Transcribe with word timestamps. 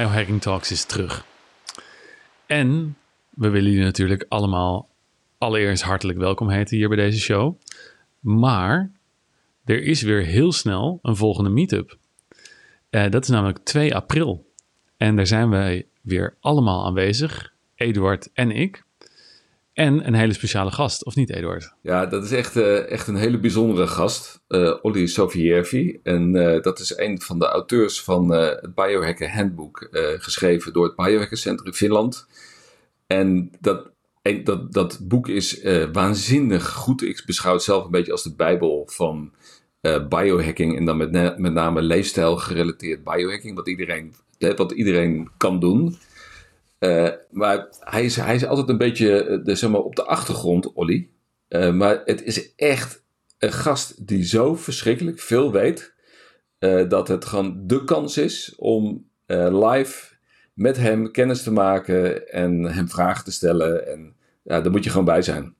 Biohacking 0.00 0.40
Talks 0.40 0.70
is 0.70 0.84
terug. 0.84 1.24
En 2.46 2.96
we 3.30 3.48
willen 3.48 3.70
jullie 3.70 3.84
natuurlijk 3.84 4.24
allemaal 4.28 4.88
allereerst 5.38 5.82
hartelijk 5.82 6.18
welkom 6.18 6.48
heten 6.48 6.76
hier 6.76 6.88
bij 6.88 6.96
deze 6.96 7.18
show. 7.18 7.60
Maar 8.20 8.90
er 9.64 9.82
is 9.82 10.02
weer 10.02 10.22
heel 10.22 10.52
snel 10.52 10.98
een 11.02 11.16
volgende 11.16 11.50
meetup. 11.50 11.98
Uh, 12.90 13.10
dat 13.10 13.22
is 13.22 13.28
namelijk 13.28 13.58
2 13.58 13.94
april. 13.94 14.52
En 14.96 15.16
daar 15.16 15.26
zijn 15.26 15.50
wij 15.50 15.86
weer 16.00 16.36
allemaal 16.40 16.86
aanwezig. 16.86 17.52
Eduard 17.74 18.30
en 18.32 18.50
ik. 18.50 18.84
En 19.80 20.06
een 20.06 20.14
hele 20.14 20.32
speciale 20.32 20.70
gast, 20.70 21.04
of 21.04 21.14
niet, 21.14 21.30
Eduard? 21.30 21.74
Ja, 21.82 22.06
dat 22.06 22.24
is 22.24 22.32
echt, 22.32 22.56
uh, 22.56 22.90
echt 22.90 23.06
een 23.06 23.16
hele 23.16 23.38
bijzondere 23.38 23.86
gast, 23.86 24.42
uh, 24.48 24.74
Olli 24.82 25.08
Sofiervi. 25.08 26.00
En 26.02 26.34
uh, 26.34 26.62
dat 26.62 26.78
is 26.78 26.96
een 26.96 27.20
van 27.20 27.38
de 27.38 27.46
auteurs 27.46 28.02
van 28.02 28.30
het 28.30 28.74
Biohacker 28.74 29.30
Handbook, 29.30 29.88
geschreven 30.18 30.72
door 30.72 30.84
het 30.84 30.96
Biohacker 30.96 31.36
Center 31.36 31.66
in 31.66 31.72
Finland. 31.72 32.26
En 33.06 33.50
dat, 33.60 33.90
dat, 34.44 34.72
dat 34.72 34.98
boek 35.02 35.28
is 35.28 35.62
waanzinnig 35.92 36.70
goed. 36.70 37.02
Ik 37.02 37.22
beschouw 37.26 37.52
het 37.52 37.62
zelf 37.62 37.84
een 37.84 37.90
beetje 37.90 38.12
als 38.12 38.22
de 38.22 38.34
bijbel 38.34 38.88
van 38.90 39.32
biohacking. 40.08 40.76
En 40.76 40.84
dan 40.84 40.96
met, 40.96 41.38
met 41.38 41.52
name 41.52 41.82
leefstijl 41.82 42.36
gerelateerd 42.36 43.04
biohacking, 43.04 43.56
wat 43.56 43.68
iedereen, 43.68 44.14
wat 44.56 44.72
iedereen 44.72 45.30
kan 45.36 45.60
doen. 45.60 45.98
Uh, 46.80 47.08
maar 47.30 47.66
hij 47.80 48.04
is, 48.04 48.16
hij 48.16 48.34
is 48.34 48.46
altijd 48.46 48.68
een 48.68 48.78
beetje 48.78 49.24
eh, 49.24 49.54
zeg 49.54 49.70
maar, 49.70 49.80
op 49.80 49.96
de 49.96 50.04
achtergrond, 50.04 50.72
Olly. 50.72 51.08
Uh, 51.48 51.72
maar 51.72 52.02
het 52.04 52.22
is 52.22 52.54
echt 52.54 53.04
een 53.38 53.52
gast 53.52 54.06
die 54.06 54.24
zo 54.24 54.54
verschrikkelijk 54.54 55.20
veel 55.20 55.52
weet. 55.52 55.98
Dat 56.88 57.08
het 57.08 57.24
gewoon 57.24 57.66
de 57.66 57.84
kans 57.84 58.16
is 58.16 58.54
om 58.56 59.08
live 59.26 60.14
met 60.54 60.76
hem 60.76 61.10
kennis 61.10 61.42
te 61.42 61.52
maken 61.52 62.28
en 62.28 62.64
hem 62.64 62.88
vragen 62.88 63.24
te 63.24 63.32
stellen. 63.32 63.88
En 63.88 64.14
ja, 64.42 64.60
daar 64.60 64.70
moet 64.70 64.84
je 64.84 64.90
gewoon 64.90 65.04
bij 65.04 65.22
zijn. 65.22 65.54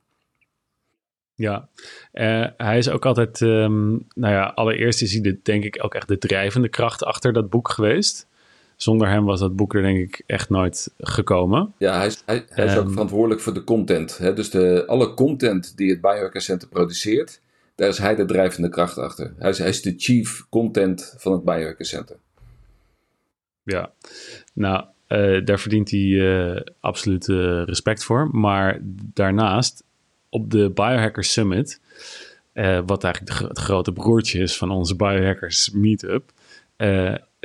Ja, 1.35 1.69
hij 2.57 2.79
is 2.79 2.89
ook 2.89 3.07
altijd, 3.07 3.41
um, 3.41 4.07
nou 4.15 4.35
ja, 4.35 4.45
allereerst 4.55 5.03
is 5.03 5.13
hij 5.13 5.21
de, 5.21 5.41
denk 5.43 5.65
ik 5.65 5.85
ook 5.85 5.95
echt 5.95 6.09
de 6.09 6.19
drijvende 6.19 6.69
kracht 6.69 7.05
achter 7.05 7.33
dat 7.33 7.51
boek 7.51 7.69
geweest. 7.69 8.30
Zonder 8.83 9.09
hem 9.09 9.25
was 9.25 9.41
dat 9.41 9.57
boek 9.57 9.75
er 9.75 9.83
denk 9.83 9.99
ik 9.99 10.23
echt 10.27 10.51
nooit 10.51 10.93
gekomen. 10.99 11.75
Ja, 11.79 11.97
hij 11.97 12.07
is, 12.07 12.23
hij, 12.27 12.45
hij 12.49 12.65
is 12.65 12.77
ook 12.77 12.85
ehm, 12.85 12.93
verantwoordelijk 12.93 13.41
voor 13.41 13.55
de 13.55 13.65
content. 13.65 14.19
Hè? 14.19 14.33
Dus 14.33 14.51
de, 14.51 14.85
alle 14.87 15.15
content 15.15 15.77
die 15.77 15.91
het 15.91 16.01
Biohacker 16.01 16.41
Center 16.41 16.69
produceert, 16.69 17.41
daar 17.75 17.89
is 17.89 17.99
hij 17.99 18.15
de 18.15 18.25
drijvende 18.25 18.69
kracht 18.69 18.99
achter. 18.99 19.35
Hij 19.39 19.51
is, 19.51 19.59
hij 19.59 19.69
is 19.69 19.83
de 19.83 19.95
chief 19.97 20.47
content 20.49 21.15
van 21.19 21.33
het 21.33 21.45
Biohacker 21.45 21.85
Center. 21.85 22.17
Ja, 23.63 23.93
nou, 24.53 24.85
uh, 25.09 25.45
daar 25.45 25.59
verdient 25.59 25.91
hij 25.91 26.01
uh, 26.01 26.61
absoluut 26.81 27.29
uh, 27.29 27.65
respect 27.65 28.05
voor. 28.05 28.29
Maar 28.33 28.79
daarnaast, 29.13 29.85
op 30.29 30.51
de 30.51 30.71
Biohacker 30.71 31.25
Summit, 31.25 31.81
wat 32.87 33.05
eigenlijk 33.05 33.49
het 33.49 33.59
grote 33.59 33.93
broertje 33.93 34.41
is 34.41 34.57
van 34.57 34.71
onze 34.71 34.97
Biohackers 34.97 35.71
Meetup 35.71 36.33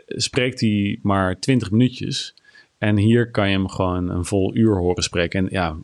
spreekt 0.08 0.60
hij 0.60 1.00
maar 1.02 1.40
20 1.40 1.72
minuutjes. 1.72 2.34
En 2.78 2.98
hier 2.98 3.32
kan 3.32 3.50
je 3.50 3.56
hem 3.56 3.68
gewoon 3.68 4.10
een 4.10 4.26
vol 4.26 4.56
uur 4.56 4.76
horen 4.76 5.04
spreken. 5.04 5.40
En 5.40 5.48
ja, 5.52 5.78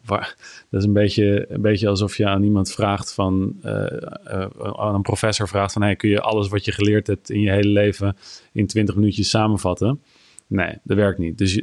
dat 0.69 0.81
is 0.81 0.83
een 0.83 0.93
beetje, 0.93 1.45
een 1.49 1.61
beetje 1.61 1.87
alsof 1.87 2.17
je 2.17 2.27
aan 2.27 2.43
iemand 2.43 2.71
vraagt 2.71 3.13
van, 3.13 3.55
uh, 3.65 3.85
uh, 4.27 4.45
aan 4.59 4.95
een 4.95 5.01
professor 5.01 5.47
vraagt 5.47 5.73
van, 5.73 5.81
hey, 5.81 5.95
kun 5.95 6.09
je 6.09 6.21
alles 6.21 6.47
wat 6.47 6.65
je 6.65 6.71
geleerd 6.71 7.07
hebt 7.07 7.29
in 7.29 7.41
je 7.41 7.51
hele 7.51 7.69
leven 7.69 8.17
in 8.51 8.67
20 8.67 8.95
minuutjes 8.95 9.29
samenvatten? 9.29 10.01
Nee, 10.47 10.77
dat 10.83 10.97
werkt 10.97 11.19
niet. 11.19 11.37
Dus 11.37 11.61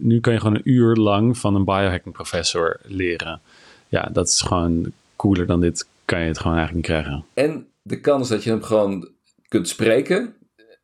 nu 0.00 0.20
kan 0.20 0.32
je 0.32 0.38
gewoon 0.38 0.54
een 0.54 0.70
uur 0.70 0.96
lang 0.96 1.38
van 1.38 1.54
een 1.54 1.64
biohacking 1.64 2.14
professor 2.14 2.80
leren. 2.82 3.40
Ja, 3.88 4.02
dat 4.12 4.28
is 4.28 4.40
gewoon 4.40 4.92
cooler 5.16 5.46
dan 5.46 5.60
dit 5.60 5.88
kan 6.04 6.20
je 6.20 6.26
het 6.26 6.38
gewoon 6.38 6.56
eigenlijk 6.56 6.88
niet 6.88 6.96
krijgen. 6.96 7.24
En 7.34 7.66
de 7.82 8.00
kans 8.00 8.28
dat 8.28 8.44
je 8.44 8.50
hem 8.50 8.62
gewoon 8.62 9.08
kunt 9.48 9.68
spreken, 9.68 10.34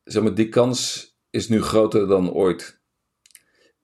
zeg 0.03 0.23
maar, 0.23 0.35
die 0.35 0.49
kans 0.49 1.06
is 1.29 1.49
nu 1.49 1.61
groter 1.61 2.07
dan 2.07 2.31
ooit. 2.31 2.79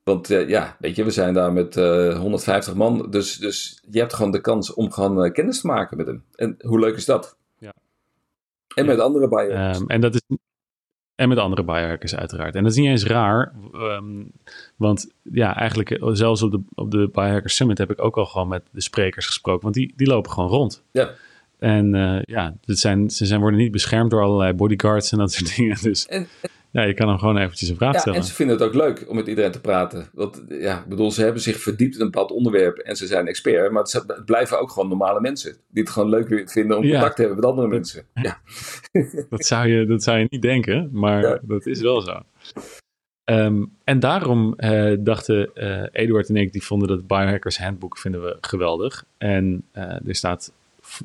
Want 0.03 0.29
uh, 0.29 0.49
ja, 0.49 0.75
weet 0.79 0.95
je, 0.95 1.03
we 1.03 1.11
zijn 1.11 1.33
daar 1.33 1.53
met 1.53 1.75
uh, 1.75 2.11
eh, 2.11 2.19
150 2.19 2.73
man. 2.73 3.07
Dus, 3.09 3.37
dus 3.37 3.83
je 3.89 3.99
hebt 3.99 4.13
gewoon 4.13 4.31
de 4.31 4.41
kans 4.41 4.73
om 4.73 4.91
gewoon 4.91 5.25
uh, 5.25 5.31
kennis 5.31 5.61
te 5.61 5.67
maken 5.67 5.97
met 5.97 6.07
hem. 6.07 6.23
En 6.35 6.55
hoe 6.59 6.79
leuk 6.79 6.95
is 6.95 7.05
dat? 7.05 7.37
Ja. 7.57 7.73
En 8.75 8.85
met 8.85 8.99
andere 8.99 9.27
biohackers. 9.27 9.79
Um, 9.79 9.87
en 9.87 10.01
dat 10.01 10.13
is. 10.15 10.21
En 11.15 11.29
met 11.29 11.37
andere 11.37 11.63
biohackers 11.63 12.15
uiteraard. 12.15 12.55
En 12.55 12.63
dat 12.63 12.71
is 12.71 12.77
niet 12.77 12.87
eens 12.87 13.05
raar. 13.05 13.53
Um, 13.73 14.31
want 14.75 15.13
ja, 15.21 15.55
eigenlijk 15.55 15.99
zelfs 16.01 16.41
op 16.41 16.51
de, 16.51 16.61
op 16.73 16.91
de 16.91 17.41
Summit 17.43 17.77
heb 17.77 17.91
ik 17.91 18.01
ook 18.01 18.17
al 18.17 18.25
gewoon 18.25 18.47
met 18.47 18.63
de 18.71 18.81
sprekers 18.81 19.25
gesproken. 19.25 19.63
Want 19.63 19.75
die, 19.75 19.93
die 19.95 20.07
lopen 20.07 20.31
gewoon 20.31 20.49
rond. 20.49 20.83
Ja. 20.91 21.11
En 21.63 21.95
uh, 21.95 22.19
ja, 22.21 22.55
het 22.65 22.79
zijn, 22.79 23.09
ze 23.09 23.25
zijn, 23.25 23.39
worden 23.39 23.59
niet 23.59 23.71
beschermd 23.71 24.11
door 24.11 24.21
allerlei 24.21 24.53
bodyguards 24.53 25.11
en 25.11 25.17
dat 25.17 25.31
soort 25.31 25.55
dingen. 25.55 25.77
Dus 25.81 26.05
en, 26.05 26.27
ja, 26.71 26.83
je 26.83 26.93
kan 26.93 27.07
hem 27.07 27.17
gewoon 27.17 27.37
eventjes 27.37 27.69
een 27.69 27.75
vraag 27.75 27.93
ja, 27.93 27.99
stellen. 27.99 28.19
En 28.19 28.25
ze 28.25 28.33
vinden 28.33 28.55
het 28.55 28.65
ook 28.65 28.73
leuk 28.73 29.05
om 29.07 29.15
met 29.15 29.27
iedereen 29.27 29.51
te 29.51 29.61
praten. 29.61 30.09
Want 30.13 30.43
ja, 30.47 30.79
ik 30.79 30.85
bedoel, 30.85 31.11
ze 31.11 31.23
hebben 31.23 31.41
zich 31.41 31.61
verdiept 31.61 31.95
in 31.95 32.01
een 32.01 32.11
bepaald 32.11 32.31
onderwerp 32.31 32.77
en 32.77 32.95
ze 32.95 33.07
zijn 33.07 33.27
expert. 33.27 33.71
Maar 33.71 33.83
het 33.83 34.25
blijven 34.25 34.59
ook 34.59 34.71
gewoon 34.71 34.89
normale 34.89 35.21
mensen. 35.21 35.51
Die 35.69 35.83
het 35.83 35.91
gewoon 35.91 36.09
leuk 36.09 36.49
vinden 36.49 36.77
om 36.77 36.89
contact 36.89 37.15
te 37.15 37.21
hebben 37.21 37.39
met 37.39 37.49
andere 37.49 37.67
mensen. 37.67 38.05
Ja. 38.21 38.41
dat, 39.29 39.45
zou 39.45 39.67
je, 39.67 39.85
dat 39.85 40.03
zou 40.03 40.17
je 40.17 40.27
niet 40.29 40.41
denken, 40.41 40.89
maar 40.91 41.39
dat 41.41 41.65
is 41.65 41.81
wel 41.81 42.01
zo. 42.01 42.21
Um, 43.25 43.71
en 43.83 43.99
daarom 43.99 44.53
uh, 44.57 44.95
dachten 44.99 45.49
uh, 45.55 45.83
Eduard 45.91 46.29
en 46.29 46.35
ik, 46.35 46.51
die 46.51 46.63
vonden 46.63 46.87
dat 46.87 47.07
Biohackers 47.07 47.57
Handbook 47.57 47.97
vinden 47.97 48.23
we 48.23 48.37
geweldig. 48.41 49.05
En 49.17 49.63
uh, 49.73 50.07
er 50.07 50.15
staat 50.15 50.53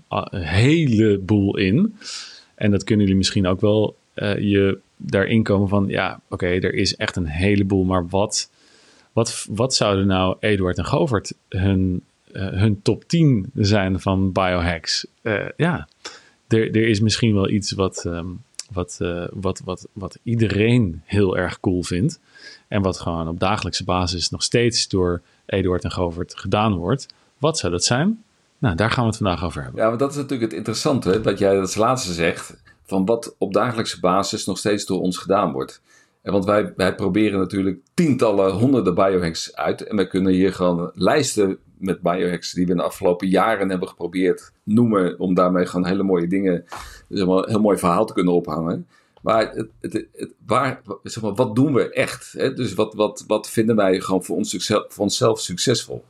een 0.09 0.43
heleboel 0.43 1.57
in. 1.57 1.97
En 2.55 2.71
dat 2.71 2.85
kunnen 2.85 3.05
jullie 3.05 3.19
misschien 3.19 3.47
ook 3.47 3.61
wel 3.61 3.97
je 4.39 4.79
daarin 4.99 5.43
komen 5.43 5.69
van, 5.69 5.89
ja, 5.89 6.21
oké, 6.29 6.47
er 6.47 6.75
is 6.75 6.97
echt 6.97 7.17
een 7.17 7.27
heleboel, 7.27 7.85
maar 7.85 8.09
wat, 8.09 8.51
wat, 9.13 9.47
wat 9.51 9.75
zouden 9.75 10.07
nou 10.07 10.37
Eduard 10.41 10.79
en 10.79 10.85
Govert 10.85 11.35
hun, 11.49 12.03
uh, 12.33 12.49
hun 12.49 12.83
top 12.83 13.05
10 13.09 13.51
zijn 13.55 14.01
van 14.01 14.33
biohacks? 14.33 15.07
Uh, 15.23 15.49
ja, 15.57 15.89
er, 16.49 16.71
er 16.71 16.89
is 16.89 17.01
misschien 17.01 17.35
wel 17.35 17.51
iets 17.51 17.73
wat, 17.73 18.05
um, 18.07 18.43
wat, 18.71 18.99
wat, 19.33 19.61
wat, 19.65 19.89
wat 19.93 20.19
iedereen 20.23 21.03
heel 21.05 21.37
erg 21.37 21.61
cool 21.61 21.83
vindt. 21.83 22.21
En 22.69 22.83
wat 22.83 23.01
gewoon 23.01 23.29
op 23.29 23.41
dagelijkse 23.41 23.85
basis 23.85 24.31
nog 24.31 24.43
steeds 24.43 24.89
door 24.89 25.23
Eduard 25.47 25.85
en 25.85 25.91
Govert 25.91 26.39
gedaan 26.39 26.75
wordt. 26.75 27.07
Wat 27.39 27.59
zou 27.59 27.73
dat 27.73 27.85
zijn? 27.85 28.23
Nou, 28.59 28.75
daar 28.75 28.91
gaan 28.91 29.03
we 29.03 29.09
het 29.09 29.19
vandaag 29.19 29.45
over 29.45 29.63
hebben. 29.63 29.83
Ja, 29.83 29.89
maar 29.89 29.99
dat 29.99 30.11
is 30.11 30.17
natuurlijk 30.17 30.43
het 30.43 30.59
interessante, 30.59 31.21
dat 31.21 31.39
jij 31.39 31.55
dat 31.55 31.77
laatste 31.77 32.13
zegt 32.13 32.63
van 32.83 33.05
wat 33.05 33.35
op 33.39 33.53
dagelijkse 33.53 34.01
basis 34.01 34.47
nog 34.47 34.59
steeds 34.59 34.87
door 34.87 35.01
ons 35.01 35.17
gedaan 35.17 35.53
wordt. 35.53 35.83
En 36.23 36.33
want 36.33 36.45
wij, 36.45 36.73
wij 36.77 36.95
proberen 36.95 37.39
natuurlijk 37.39 37.81
tientallen, 37.95 38.53
honderden 38.53 38.95
biohacks 38.95 39.57
uit. 39.57 39.83
En 39.87 39.97
wij 39.97 40.07
kunnen 40.07 40.33
hier 40.33 40.53
gewoon 40.53 40.91
lijsten 40.95 41.59
met 41.79 42.01
biohacks 42.01 42.53
die 42.53 42.65
we 42.65 42.71
in 42.71 42.77
de 42.77 42.83
afgelopen 42.83 43.29
jaren 43.29 43.69
hebben 43.69 43.89
geprobeerd 43.89 44.53
noemen. 44.63 45.19
Om 45.19 45.35
daarmee 45.35 45.67
gewoon 45.67 45.87
hele 45.87 46.03
mooie 46.03 46.27
dingen, 46.27 46.65
zeg 47.09 47.27
maar, 47.27 47.37
een 47.37 47.49
heel 47.49 47.61
mooi 47.61 47.79
verhaal 47.79 48.07
te 48.07 48.13
kunnen 48.13 48.35
ophangen. 48.35 48.87
Maar, 49.23 49.53
het, 49.53 49.69
het, 49.81 50.07
waar, 50.47 50.83
zeg 51.03 51.23
maar 51.23 51.35
wat 51.35 51.57
doen 51.57 51.75
we 51.75 51.93
echt? 51.93 52.33
Hè? 52.33 52.55
Dus 52.55 52.75
wat, 52.75 52.95
wat, 52.95 53.25
wat 53.27 53.51
vinden 53.51 53.77
wij 53.77 54.01
gewoon 54.01 54.25
voor, 54.25 54.37
ons, 54.37 54.67
voor 54.67 54.89
onszelf 54.97 55.41
succesvol? 55.41 56.05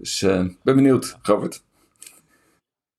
Dus 0.00 0.22
ik 0.22 0.28
uh, 0.30 0.46
ben 0.62 0.74
benieuwd, 0.74 1.18
Robert. 1.22 1.62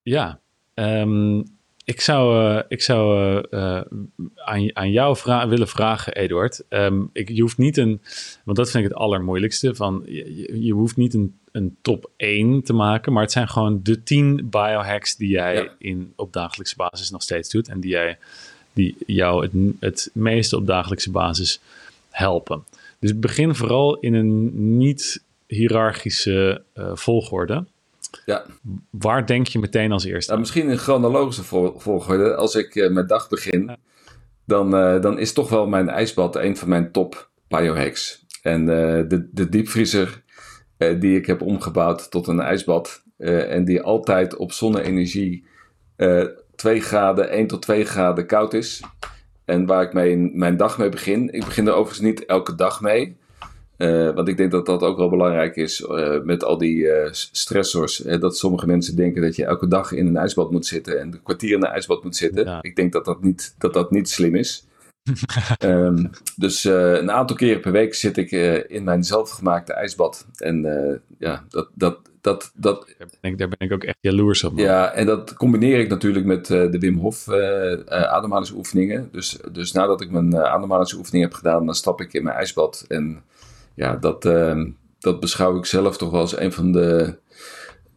Ja, 0.02 0.40
um, 0.74 1.44
ik 1.84 2.02
zou, 2.02 2.44
uh, 2.44 2.62
ik 2.68 2.82
zou 2.82 3.42
uh, 3.52 3.82
aan, 4.36 4.76
aan 4.76 4.92
jou 4.92 5.18
vra 5.18 5.48
willen 5.48 5.68
vragen, 5.68 6.14
Eduard. 6.14 6.64
Um, 6.70 7.10
ik, 7.14 7.30
je 7.30 7.42
hoeft 7.42 7.58
niet 7.58 7.78
een, 7.78 8.02
want 8.44 8.58
dat 8.58 8.72
vind 8.72 8.84
ik 8.84 8.90
het 8.90 9.00
allermoeilijkste. 9.00 9.76
Van, 9.76 10.04
je, 10.06 10.64
je, 10.64 10.74
hoeft 10.74 10.98
niet 10.98 11.14
een, 11.14 11.40
een 11.52 11.78
top 11.82 12.12
1 12.18 12.64
te 12.64 12.74
maken, 12.74 13.14
maar 13.14 13.24
het 13.24 13.32
zijn 13.32 13.50
gewoon 13.50 13.80
de 13.84 14.04
10 14.04 14.48
biohacks 14.50 15.16
die 15.16 15.30
jij 15.30 15.56
ja. 15.56 15.76
in, 15.78 16.14
op 16.16 16.34
dagelijkse 16.34 16.76
basis 16.76 17.10
nog 17.10 17.22
steeds 17.22 17.50
doet. 17.50 17.68
En 17.68 17.80
die, 17.80 17.92
jij, 17.92 18.18
die 18.74 18.96
jou 19.06 19.44
het, 19.44 19.54
het 19.80 20.10
meeste 20.14 20.56
op 20.56 20.66
dagelijkse 20.66 21.12
basis 21.12 21.60
helpen. 22.10 22.64
Dus 23.00 23.20
begin 23.20 23.56
vooral 23.56 23.98
in 23.98 24.14
een 24.14 24.78
niet 24.78 25.24
hiërarchische 25.56 26.64
uh, 26.76 26.92
volgorde. 26.94 27.66
Ja. 28.26 28.46
Waar 28.90 29.26
denk 29.26 29.48
je 29.48 29.60
meteen 29.60 29.92
als 29.92 30.04
eerste? 30.04 30.30
Nou, 30.30 30.40
misschien 30.40 30.70
in 30.70 30.78
chronologische 30.78 31.44
volgorde. 31.78 32.36
Als 32.36 32.56
ik 32.56 32.76
uh, 32.76 32.90
mijn 32.90 33.08
dag 33.08 33.30
begin, 33.30 33.78
dan, 34.46 34.76
uh, 34.76 35.02
dan 35.02 35.20
is 35.20 35.34
toch 35.34 35.50
wel 35.50 35.68
mijn 35.68 35.90
ijsbad 35.90 36.36
een 36.36 36.58
van 36.58 36.70
mijn 36.70 36.92
top 36.92 37.30
biohacks. 37.48 38.26
En 38.42 38.66
de, 38.66 39.28
de 39.32 39.50
diepvriezer 39.50 40.24
die 41.00 41.18
ik 41.18 41.26
heb 41.26 41.42
omgebouwd 41.42 42.12
tot 42.12 42.28
een 42.28 42.40
ijsbad. 42.40 43.04
en 43.18 43.66
die 43.66 43.82
altijd 43.82 44.36
op 44.36 44.52
zonne-energie 44.52 45.46
2 46.56 46.82
graden, 46.82 47.30
1 47.30 47.48
tot 47.48 47.62
2 47.62 47.86
graden 47.86 48.28
koud 48.28 48.54
is. 48.54 48.82
En 49.46 49.66
waar 49.66 49.84
ik 49.84 49.94
mijn, 49.94 50.38
mijn 50.38 50.58
dag 50.58 50.78
mee 50.78 50.90
begin. 50.90 51.34
Ik 51.34 51.46
begin 51.46 51.68
er 51.68 51.74
overigens 51.74 52.00
niet 52.00 52.26
elke 52.26 52.56
dag 52.56 52.82
mee. 52.82 53.18
Uh, 53.82 54.14
want 54.14 54.28
ik 54.28 54.38
denk 54.38 54.52
dat 54.52 54.66
dat 54.66 54.84
ook 54.84 54.98
wel 54.98 55.10
belangrijk 55.10 55.56
is 55.56 55.80
uh, 55.80 56.22
met 56.24 56.44
al 56.44 56.58
die 56.58 56.78
uh, 56.78 57.08
stressors. 57.12 57.98
dat 57.98 58.38
sommige 58.38 58.68
mensen 58.68 58.96
denken 58.96 59.22
dat 59.22 59.36
je 59.36 59.46
elke 59.46 59.68
dag 59.68 59.92
in 59.92 60.08
een 60.08 60.18
ijsbad 60.18 60.52
moet 60.52 60.66
zitten 60.66 61.00
en 61.00 61.14
een 61.14 61.24
kwartier 61.24 61.56
in 61.56 61.64
een 61.64 61.72
ijsbad 61.72 62.04
moet 62.04 62.16
zitten. 62.16 62.46
Ja. 62.46 62.60
Ik 62.62 62.76
denk 62.76 62.94
dat 62.94 63.06
dat 63.06 63.24
niet, 63.24 63.56
dat 63.58 63.74
dat 63.74 63.92
niet 63.92 64.10
slim 64.10 64.36
is. 64.36 64.68
um, 65.64 66.10
dus 66.36 66.64
een 66.64 67.12
aantal 67.12 67.36
keren 67.36 67.62
per 67.62 67.72
week 67.72 67.94
zit 67.94 68.18
ik 68.18 68.32
in 68.70 68.84
mijn 68.84 69.04
zelfgemaakte 69.04 69.74
ijsbad. 69.74 70.28
En 70.38 70.62
ja, 71.18 71.46
dat, 71.50 71.70
dat, 71.74 72.00
dat, 72.22 72.52
dat... 72.56 72.96
Daar, 72.98 73.08
ben 73.22 73.32
ik, 73.32 73.38
daar 73.38 73.48
ben 73.48 73.68
ik 73.68 73.74
ook 73.74 73.84
echt 73.84 73.98
jaloers 74.02 74.44
op. 74.44 74.58
Ja, 74.58 74.92
en 74.94 75.06
dat 75.06 75.34
combineer 75.34 75.80
ik 75.80 75.90
natuurlijk 75.90 76.26
met 76.26 76.46
de 76.46 76.78
Wim 76.80 76.98
Hof 76.98 77.30
ademhalingsoefeningen. 77.88 79.10
Dus, 79.12 79.38
dus 79.52 79.72
nadat 79.72 80.02
ik 80.02 80.12
mijn 80.12 80.38
ademhalingsoefening 80.38 81.24
heb 81.24 81.34
gedaan, 81.34 81.66
dan 81.66 81.76
stap 81.76 82.02
ik 82.02 82.14
in 82.14 82.24
mijn 82.24 82.36
ijsbad 82.36 82.86
en 82.88 83.24
ja, 83.82 83.96
dat, 83.96 84.26
uh, 84.26 84.66
dat 85.00 85.20
beschouw 85.20 85.58
ik 85.58 85.66
zelf 85.66 85.98
toch 85.98 86.12
wel 86.12 86.20
als 86.20 86.38
een 86.38 86.52
van 86.52 86.72
de 86.72 87.18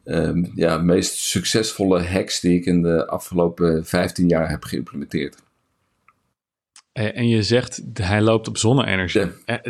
uh, 0.04 0.44
ja, 0.54 0.78
meest 0.78 1.16
succesvolle 1.16 2.02
hacks 2.02 2.40
die 2.40 2.58
ik 2.58 2.64
in 2.64 2.82
de 2.82 3.06
afgelopen 3.06 3.84
15 3.84 4.28
jaar 4.28 4.50
heb 4.50 4.64
geïmplementeerd. 4.64 5.42
En 6.92 7.28
je 7.28 7.42
zegt, 7.42 7.82
hij 7.92 8.22
loopt 8.22 8.48
op 8.48 8.56
zonne-energie. 8.56 9.20
Ja. 9.44 9.60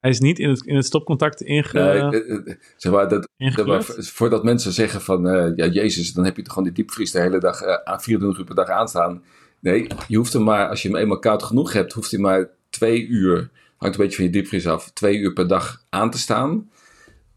Hij 0.00 0.10
is 0.10 0.20
niet 0.20 0.38
in 0.38 0.48
het, 0.48 0.64
in 0.64 0.76
het 0.76 0.84
stopcontact 0.84 1.40
inge... 1.40 1.72
Nee, 1.72 2.56
zeg 2.76 2.92
maar, 2.92 3.08
dat, 3.08 3.28
dat 3.54 4.08
voordat 4.08 4.44
mensen 4.44 4.72
zeggen 4.72 5.00
van, 5.00 5.26
uh, 5.26 5.56
ja 5.56 5.66
jezus, 5.66 6.12
dan 6.12 6.24
heb 6.24 6.36
je 6.36 6.42
toch 6.42 6.52
gewoon 6.52 6.68
die 6.68 6.76
diepvries 6.76 7.10
de 7.10 7.20
hele 7.20 7.38
dag, 7.38 7.62
uh, 7.62 7.98
24 7.98 8.38
uur 8.38 8.44
per 8.44 8.54
dag 8.54 8.68
aanstaan. 8.68 9.22
Nee, 9.60 9.86
je 10.08 10.16
hoeft 10.16 10.32
hem 10.32 10.42
maar, 10.42 10.68
als 10.68 10.82
je 10.82 10.88
hem 10.88 10.96
eenmaal 10.96 11.18
koud 11.18 11.42
genoeg 11.42 11.72
hebt, 11.72 11.92
hoeft 11.92 12.10
hij 12.10 12.20
maar 12.20 12.48
twee 12.70 13.06
uur 13.06 13.50
hangt 13.84 13.98
een 13.98 14.04
beetje 14.04 14.16
van 14.16 14.24
je 14.24 14.40
diepvries 14.40 14.66
af, 14.66 14.90
twee 14.90 15.18
uur 15.18 15.32
per 15.32 15.48
dag 15.48 15.84
aan 15.88 16.10
te 16.10 16.18
staan. 16.18 16.70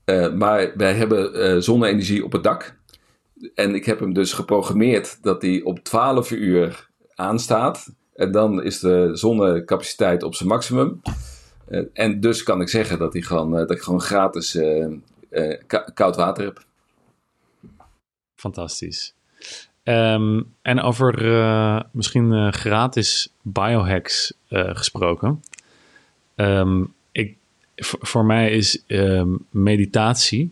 Uh, 0.05 0.33
maar 0.33 0.71
wij 0.75 0.93
hebben 0.93 1.35
uh, 1.35 1.61
zonne-energie 1.61 2.23
op 2.23 2.31
het 2.31 2.43
dak. 2.43 2.75
En 3.55 3.75
ik 3.75 3.85
heb 3.85 3.99
hem 3.99 4.13
dus 4.13 4.33
geprogrammeerd 4.33 5.23
dat 5.23 5.41
hij 5.41 5.61
op 5.61 5.79
12 5.79 6.31
uur 6.31 6.89
aanstaat. 7.15 7.93
En 8.15 8.31
dan 8.31 8.63
is 8.63 8.79
de 8.79 9.09
zonnecapaciteit 9.13 10.23
op 10.23 10.35
zijn 10.35 10.49
maximum. 10.49 11.01
Uh, 11.69 11.85
en 11.93 12.19
dus 12.19 12.43
kan 12.43 12.61
ik 12.61 12.69
zeggen 12.69 12.99
dat, 12.99 13.13
hij 13.13 13.21
gewoon, 13.21 13.51
dat 13.51 13.71
ik 13.71 13.81
gewoon 13.81 14.01
gratis 14.01 14.59
koud 15.93 16.15
water 16.15 16.45
heb. 16.45 16.65
Fantastisch. 18.35 19.15
Um, 19.83 20.55
en 20.61 20.81
over 20.81 21.13
misschien 21.91 22.53
gratis 22.53 23.33
biohacks 23.41 24.33
gesproken. 24.49 25.41
Um, 26.39 26.93
ik, 27.11 27.35
voor 27.81 28.25
mij 28.25 28.51
is 28.51 28.83
um, 28.87 29.45
meditatie 29.49 30.51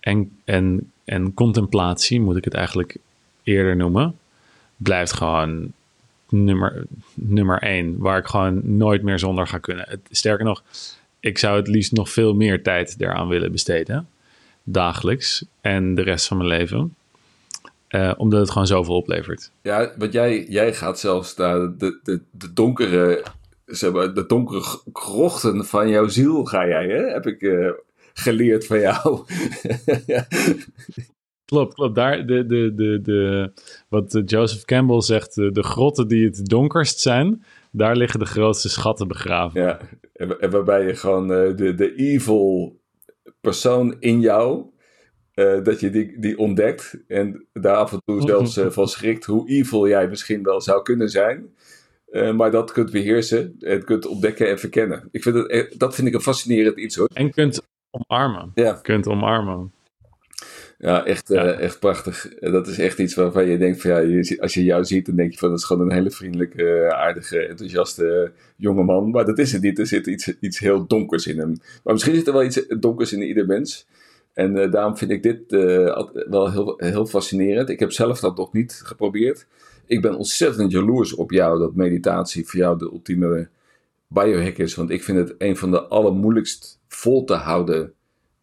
en, 0.00 0.30
en, 0.44 0.92
en 1.04 1.34
contemplatie, 1.34 2.20
moet 2.20 2.36
ik 2.36 2.44
het 2.44 2.54
eigenlijk 2.54 2.96
eerder 3.42 3.76
noemen, 3.76 4.18
blijft 4.76 5.12
gewoon 5.12 5.72
nummer, 6.28 6.86
nummer 7.14 7.58
één, 7.58 7.98
waar 7.98 8.18
ik 8.18 8.26
gewoon 8.26 8.76
nooit 8.76 9.02
meer 9.02 9.18
zonder 9.18 9.46
ga 9.46 9.58
kunnen. 9.58 10.00
Sterker 10.10 10.44
nog, 10.44 10.62
ik 11.20 11.38
zou 11.38 11.56
het 11.56 11.68
liefst 11.68 11.92
nog 11.92 12.10
veel 12.10 12.34
meer 12.34 12.62
tijd 12.62 12.94
eraan 12.98 13.28
willen 13.28 13.52
besteden, 13.52 14.08
dagelijks 14.62 15.44
en 15.60 15.94
de 15.94 16.02
rest 16.02 16.26
van 16.26 16.36
mijn 16.36 16.48
leven. 16.48 16.94
Uh, 17.90 18.12
omdat 18.16 18.40
het 18.40 18.50
gewoon 18.50 18.66
zoveel 18.66 18.94
oplevert. 18.94 19.50
Ja, 19.62 19.92
want 19.96 20.12
jij, 20.12 20.46
jij 20.48 20.74
gaat 20.74 20.98
zelfs 20.98 21.36
naar 21.36 21.76
de, 21.78 21.98
de, 22.02 22.20
de 22.30 22.52
donkere 22.52 23.24
zeg 23.68 23.92
maar, 23.92 24.14
de 24.14 24.26
donkere 24.26 24.80
krochten 24.92 25.64
van 25.64 25.88
jouw 25.88 26.08
ziel 26.08 26.44
ga 26.44 26.66
jij, 26.66 26.86
hè? 26.88 27.12
heb 27.12 27.26
ik 27.26 27.42
uh, 27.42 27.70
geleerd 28.12 28.66
van 28.66 28.80
jou. 28.80 29.24
Klopt, 31.44 31.74
klopt. 31.74 31.94
Daar, 31.94 32.26
de, 32.26 32.46
de, 32.46 32.74
de, 32.74 33.00
de, 33.00 33.52
wat 33.88 34.22
Joseph 34.24 34.64
Campbell 34.64 35.00
zegt, 35.00 35.34
de, 35.34 35.62
grotten 35.62 36.08
die 36.08 36.24
het 36.24 36.46
donkerst 36.46 37.00
zijn, 37.00 37.44
daar 37.72 37.96
liggen 37.96 38.20
de 38.20 38.26
grootste 38.26 38.68
schatten 38.68 39.08
begraven. 39.08 39.60
Ja, 39.60 39.80
en, 40.12 40.50
waarbij 40.50 40.86
je 40.86 40.94
gewoon 40.94 41.30
uh, 41.30 41.56
de, 41.56 41.74
de 41.74 41.94
evil 41.94 42.80
persoon 43.40 43.96
in 44.00 44.20
jou, 44.20 44.64
uh, 45.34 45.64
dat 45.64 45.80
je 45.80 45.90
die, 45.90 46.20
die 46.20 46.38
ontdekt 46.38 46.98
en 47.06 47.46
daar 47.52 47.76
af 47.76 47.92
en 47.92 48.02
toe 48.04 48.22
zelfs 48.28 48.60
van 48.74 48.88
schrikt 48.88 49.24
hoe 49.24 49.48
evil 49.48 49.88
jij 49.88 50.08
misschien 50.08 50.42
wel 50.42 50.60
zou 50.60 50.82
kunnen 50.82 51.08
zijn. 51.08 51.54
Uh, 52.10 52.34
maar 52.34 52.50
dat 52.50 52.72
kunt 52.72 52.90
beheersen 52.90 53.56
en 53.60 53.84
kunt 53.84 54.06
ontdekken 54.06 54.48
en 54.48 54.58
verkennen. 54.58 55.08
Ik 55.10 55.22
vind 55.22 55.34
het, 55.34 55.50
e-, 55.50 55.76
dat 55.76 55.94
vind 55.94 56.08
ik 56.08 56.14
een 56.14 56.20
fascinerend 56.20 56.78
iets 56.78 56.96
hoor. 56.96 57.08
En 57.12 57.30
kunt 57.30 57.60
omarmen. 57.90 58.50
Ja. 58.54 58.72
Kunt 58.72 59.06
omarmen. 59.06 59.72
Ja, 60.78 61.04
echt, 61.04 61.28
ja. 61.28 61.44
Uh, 61.44 61.60
echt 61.60 61.78
prachtig. 61.78 62.28
Dat 62.40 62.66
is 62.66 62.78
echt 62.78 62.98
iets 62.98 63.14
waarvan 63.14 63.46
je 63.46 63.58
denkt 63.58 63.80
van 63.80 63.90
ja, 63.90 64.22
als 64.40 64.54
je 64.54 64.64
jou 64.64 64.84
ziet, 64.84 65.06
dan 65.06 65.16
denk 65.16 65.32
je 65.32 65.38
van 65.38 65.48
dat 65.48 65.58
is 65.58 65.64
gewoon 65.64 65.86
een 65.86 65.92
hele 65.92 66.10
vriendelijke, 66.10 66.94
aardige, 66.94 67.46
enthousiaste 67.46 68.32
jonge 68.56 68.82
man. 68.82 69.10
Maar 69.10 69.24
dat 69.24 69.38
is 69.38 69.52
het 69.52 69.62
niet. 69.62 69.78
Er 69.78 69.86
zit 69.86 70.06
iets, 70.06 70.38
iets 70.40 70.58
heel 70.58 70.86
donkers 70.86 71.26
in 71.26 71.38
hem. 71.38 71.56
Maar 71.84 71.92
misschien 71.92 72.14
zit 72.14 72.26
er 72.26 72.32
wel 72.32 72.44
iets 72.44 72.66
donkers 72.80 73.12
in 73.12 73.22
ieder 73.22 73.46
mens. 73.46 73.86
En 74.34 74.56
uh, 74.56 74.70
daarom 74.70 74.96
vind 74.96 75.10
ik 75.10 75.22
dit 75.22 75.40
wel 76.28 76.50
heel, 76.50 76.74
heel 76.76 77.06
fascinerend. 77.06 77.68
Ik 77.68 77.80
heb 77.80 77.92
zelf 77.92 78.20
dat 78.20 78.36
nog 78.36 78.52
niet 78.52 78.80
geprobeerd 78.84 79.46
ik 79.88 80.02
ben 80.02 80.16
ontzettend 80.16 80.72
jaloers 80.72 81.14
op 81.14 81.30
jou 81.30 81.58
dat 81.58 81.74
meditatie 81.74 82.46
voor 82.46 82.60
jou 82.60 82.78
de 82.78 82.84
ultieme 82.84 83.48
biohack 84.06 84.56
is. 84.56 84.74
Want 84.74 84.90
ik 84.90 85.02
vind 85.02 85.18
het 85.18 85.34
een 85.38 85.56
van 85.56 85.70
de 85.70 85.82
allermoeilijkst 85.82 86.80
vol 86.88 87.24
te 87.24 87.34
houden 87.34 87.92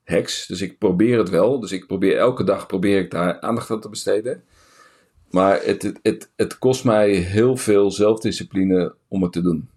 hacks. 0.03 0.47
Dus 0.47 0.61
ik 0.61 0.77
probeer 0.77 1.17
het 1.17 1.29
wel. 1.29 1.59
Dus 1.59 1.71
ik 1.71 1.87
probeer 1.87 2.17
elke 2.17 2.43
dag 2.43 2.65
probeer 2.65 2.99
ik 2.99 3.11
daar 3.11 3.39
aandacht 3.39 3.71
aan 3.71 3.81
te 3.81 3.89
besteden. 3.89 4.43
Maar 5.29 5.59
het, 5.63 5.81
het, 5.81 5.99
het, 6.01 6.31
het 6.35 6.57
kost 6.57 6.83
mij 6.83 7.09
heel 7.09 7.57
veel 7.57 7.91
zelfdiscipline 7.91 8.95
om 9.07 9.23
het 9.23 9.31
te 9.31 9.41
doen. 9.41 9.69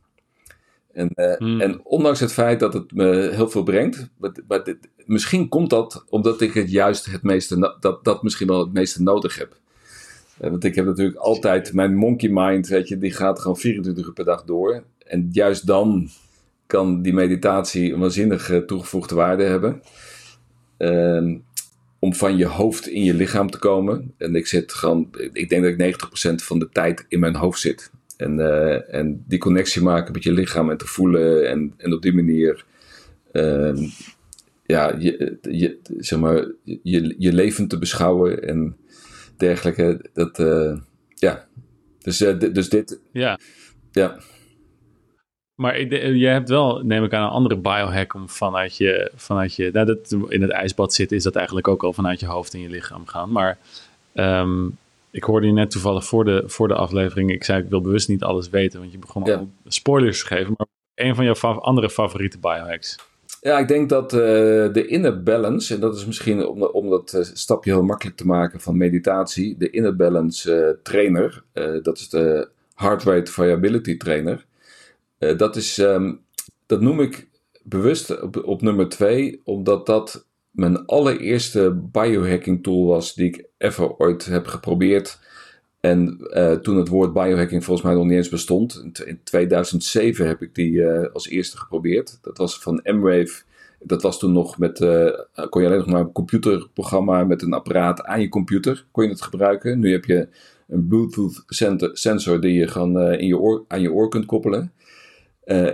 En, 0.93 1.11
uh, 1.15 1.33
hmm. 1.37 1.61
en 1.61 1.81
ondanks 1.85 2.21
het 2.21 2.33
feit 2.33 2.61
dat 2.61 2.73
het 2.73 2.93
me 2.93 3.31
heel 3.33 3.49
veel 3.49 3.63
brengt, 3.63 4.11
maar, 4.49 4.65
dit, 4.65 4.79
misschien 5.07 5.49
komt 5.49 5.71
dat 5.71 6.05
omdat 6.09 6.41
ik 6.41 6.53
het 6.53 6.71
juist 6.71 7.05
het 7.05 7.23
meeste, 7.23 7.77
dat, 7.81 8.05
dat 8.05 8.23
misschien 8.23 8.47
wel 8.47 8.59
het 8.59 8.73
meeste 8.73 9.03
nodig 9.03 9.39
heb. 9.39 9.57
Eh, 10.41 10.51
want 10.51 10.65
ik 10.65 10.75
heb 10.75 10.85
natuurlijk 10.85 11.19
altijd 11.19 11.73
mijn 11.73 11.97
monkey 11.97 12.29
mind, 12.33 12.69
weet 12.69 12.89
je, 12.89 12.99
die 12.99 13.13
gaat 13.13 13.41
gewoon 13.41 13.57
24 13.57 14.07
uur 14.07 14.13
per 14.13 14.25
dag 14.25 14.45
door. 14.45 14.83
En 15.07 15.29
juist 15.33 15.67
dan 15.67 16.09
kan 16.67 17.03
die 17.03 17.13
meditatie 17.13 17.93
een 17.93 18.01
waanzinnige 18.01 18.65
toegevoegde 18.65 19.15
waarde 19.15 19.43
hebben. 19.43 19.83
Uh, 20.79 21.35
om 21.99 22.15
van 22.15 22.37
je 22.37 22.47
hoofd 22.47 22.89
in 22.89 23.05
je 23.05 23.15
lichaam 23.15 23.51
te 23.51 23.59
komen. 23.59 24.15
En 24.17 24.35
ik 24.35 24.47
zit 24.47 24.73
gewoon, 24.73 25.09
ik 25.33 25.49
denk 25.49 25.63
dat 25.63 25.73
ik 25.73 25.97
90% 26.33 26.35
van 26.35 26.59
de 26.59 26.69
tijd 26.73 27.05
in 27.09 27.21
mijn 27.21 27.35
hoofd 27.35 27.61
zit. 27.61 27.91
En, 28.17 28.39
uh, 28.39 28.95
en 28.95 29.25
die 29.27 29.39
connectie 29.39 29.83
maken 29.83 30.13
met 30.13 30.23
je 30.23 30.33
lichaam 30.33 30.71
en 30.71 30.77
te 30.77 30.87
voelen. 30.87 31.49
En, 31.49 31.75
en 31.77 31.93
op 31.93 32.03
die 32.03 32.15
manier, 32.15 32.65
uh, 33.33 33.91
ja, 34.67 34.95
je, 34.99 35.39
je, 35.43 35.79
zeg 35.99 36.19
maar, 36.19 36.47
je, 36.65 37.15
je 37.19 37.33
leven 37.33 37.69
te 37.69 37.79
beschouwen. 37.79 38.43
En 38.49 38.77
dergelijke. 39.39 40.11
Dat, 40.13 40.39
uh, 40.39 40.79
ja. 41.15 41.45
Dus, 41.99 42.21
uh, 42.21 42.39
dus 42.39 42.69
dit. 42.69 43.01
Ja. 43.13 43.39
Ja. 43.93 44.19
Maar 45.55 45.81
je 45.81 46.27
hebt 46.27 46.49
wel, 46.49 46.83
neem 46.85 47.05
ik 47.05 47.13
aan, 47.13 47.23
een 47.23 47.29
andere 47.29 47.57
biohack 47.57 48.15
om 48.15 48.29
vanuit 48.29 48.77
je, 48.77 49.13
vanuit 49.15 49.55
je, 49.55 49.71
nou 49.73 49.87
dat 49.87 50.17
in 50.29 50.43
het 50.43 50.51
ijsbad 50.51 50.95
zitten, 50.95 51.17
is 51.17 51.23
dat 51.23 51.37
eigenlijk 51.37 51.69
ook 51.69 51.83
al 51.83 51.93
vanuit 51.93 52.21
je 52.21 52.27
hoofd 52.27 52.55
in 52.55 52.61
je 52.61 52.69
lichaam 52.69 53.07
gaan. 53.07 53.33
Maar 53.33 53.59
um, 54.15 54.77
ik 55.11 55.25
hoorde 55.25 55.47
je 55.47 55.53
net 55.53 55.71
toevallig 55.71 56.05
voor 56.05 56.25
de, 56.25 56.43
voor 56.47 56.69
de 56.69 56.75
aflevering, 56.75 57.31
ik 57.31 57.45
zei 57.45 57.63
ik 57.63 57.69
wil 57.69 57.81
bewust 57.81 58.09
niet 58.09 58.23
alles 58.23 58.49
weten, 58.49 58.81
want 58.81 58.93
je 58.93 58.99
begon 58.99 59.25
ja. 59.25 59.37
al 59.37 59.51
spoilers 59.67 60.21
te 60.21 60.27
geven. 60.27 60.55
Maar 60.57 60.67
een 60.95 61.15
van 61.15 61.25
jouw 61.25 61.35
fav 61.35 61.59
andere 61.59 61.91
favoriete 61.91 62.39
biohacks? 62.39 62.99
Ja, 63.41 63.59
ik 63.59 63.69
denk 63.69 63.89
dat 63.89 64.13
uh, 64.13 64.19
de 64.73 64.87
inner 64.87 65.23
balance, 65.23 65.75
en 65.75 65.81
dat 65.81 65.97
is 65.97 66.07
misschien 66.07 66.47
om, 66.47 66.63
om 66.63 66.91
dat 66.91 67.13
uh, 67.17 67.23
stapje 67.23 67.71
heel 67.71 67.83
makkelijk 67.83 68.17
te 68.17 68.27
maken 68.27 68.61
van 68.61 68.77
meditatie, 68.77 69.57
de 69.59 69.71
inner 69.71 69.97
balance 69.97 70.57
uh, 70.57 70.83
trainer, 70.83 71.43
dat 71.83 71.99
is 71.99 72.09
de 72.09 72.49
heart 72.75 73.03
rate 73.03 73.33
variability 73.33 73.97
trainer, 73.97 74.47
dat, 75.37 75.57
is, 75.57 75.79
um, 75.79 76.21
dat 76.67 76.81
noem 76.81 77.01
ik 77.01 77.29
bewust 77.63 78.21
op, 78.21 78.45
op 78.45 78.63
nummer 78.63 78.89
twee, 78.89 79.41
omdat 79.45 79.87
dat 79.87 80.27
mijn 80.51 80.87
allereerste 80.87 81.81
biohacking 81.93 82.63
tool 82.63 82.87
was 82.87 83.15
die 83.15 83.27
ik 83.27 83.45
ever 83.59 83.97
ooit 83.97 84.25
heb 84.25 84.47
geprobeerd. 84.47 85.19
En 85.81 86.19
toen 86.63 86.77
het 86.77 86.89
woord 86.89 87.13
biohacking 87.13 87.65
volgens 87.65 87.87
mij 87.87 87.95
nog 87.95 88.05
niet 88.05 88.17
eens 88.17 88.29
bestond, 88.29 88.85
in 89.05 89.21
2007 89.25 90.27
heb 90.27 90.43
ik 90.43 90.55
die 90.55 90.87
als 90.87 91.29
eerste 91.29 91.59
geprobeerd. 91.59 92.19
Dat 92.23 92.39
was 92.39 92.59
van 92.59 92.81
M-Wave 92.85 93.43
dat 93.81 94.03
was 94.03 94.19
toen 94.19 94.33
nog 94.33 94.59
met, 94.59 94.81
uh, 94.81 95.11
kon 95.51 95.63
je 95.63 95.67
alleen 95.67 95.79
nog 95.79 95.87
maar 95.87 96.01
een 96.01 96.13
computerprogramma 96.13 97.25
met 97.25 97.43
een 97.43 97.53
apparaat 97.53 98.05
aan 98.05 98.21
je 98.21 98.29
computer, 98.29 98.87
kon 98.91 99.05
je 99.05 99.11
het 99.11 99.23
gebruiken. 99.23 99.79
Nu 99.79 99.93
heb 99.93 100.05
je 100.05 100.29
een 100.69 100.87
Bluetooth 100.87 101.43
sensor 101.93 102.41
die 102.41 102.53
je 102.53 102.69
gewoon 102.69 103.13
in 103.13 103.27
je 103.27 103.39
oor, 103.39 103.65
aan 103.69 103.81
je 103.81 103.93
oor 103.93 104.09
kunt 104.09 104.27
koppelen. 104.27 104.73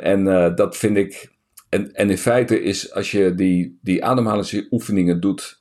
en 0.01 0.25
dat 0.55 0.77
vind 0.77 0.97
ik. 0.97 1.33
En, 1.69 1.95
en 1.95 2.11
in 2.11 2.19
feite 2.19 2.63
is 2.63 2.93
als 2.93 3.11
je 3.11 3.35
die, 3.35 3.79
die 3.83 4.05
ademhalingsoefeningen 4.05 5.21
doet. 5.21 5.61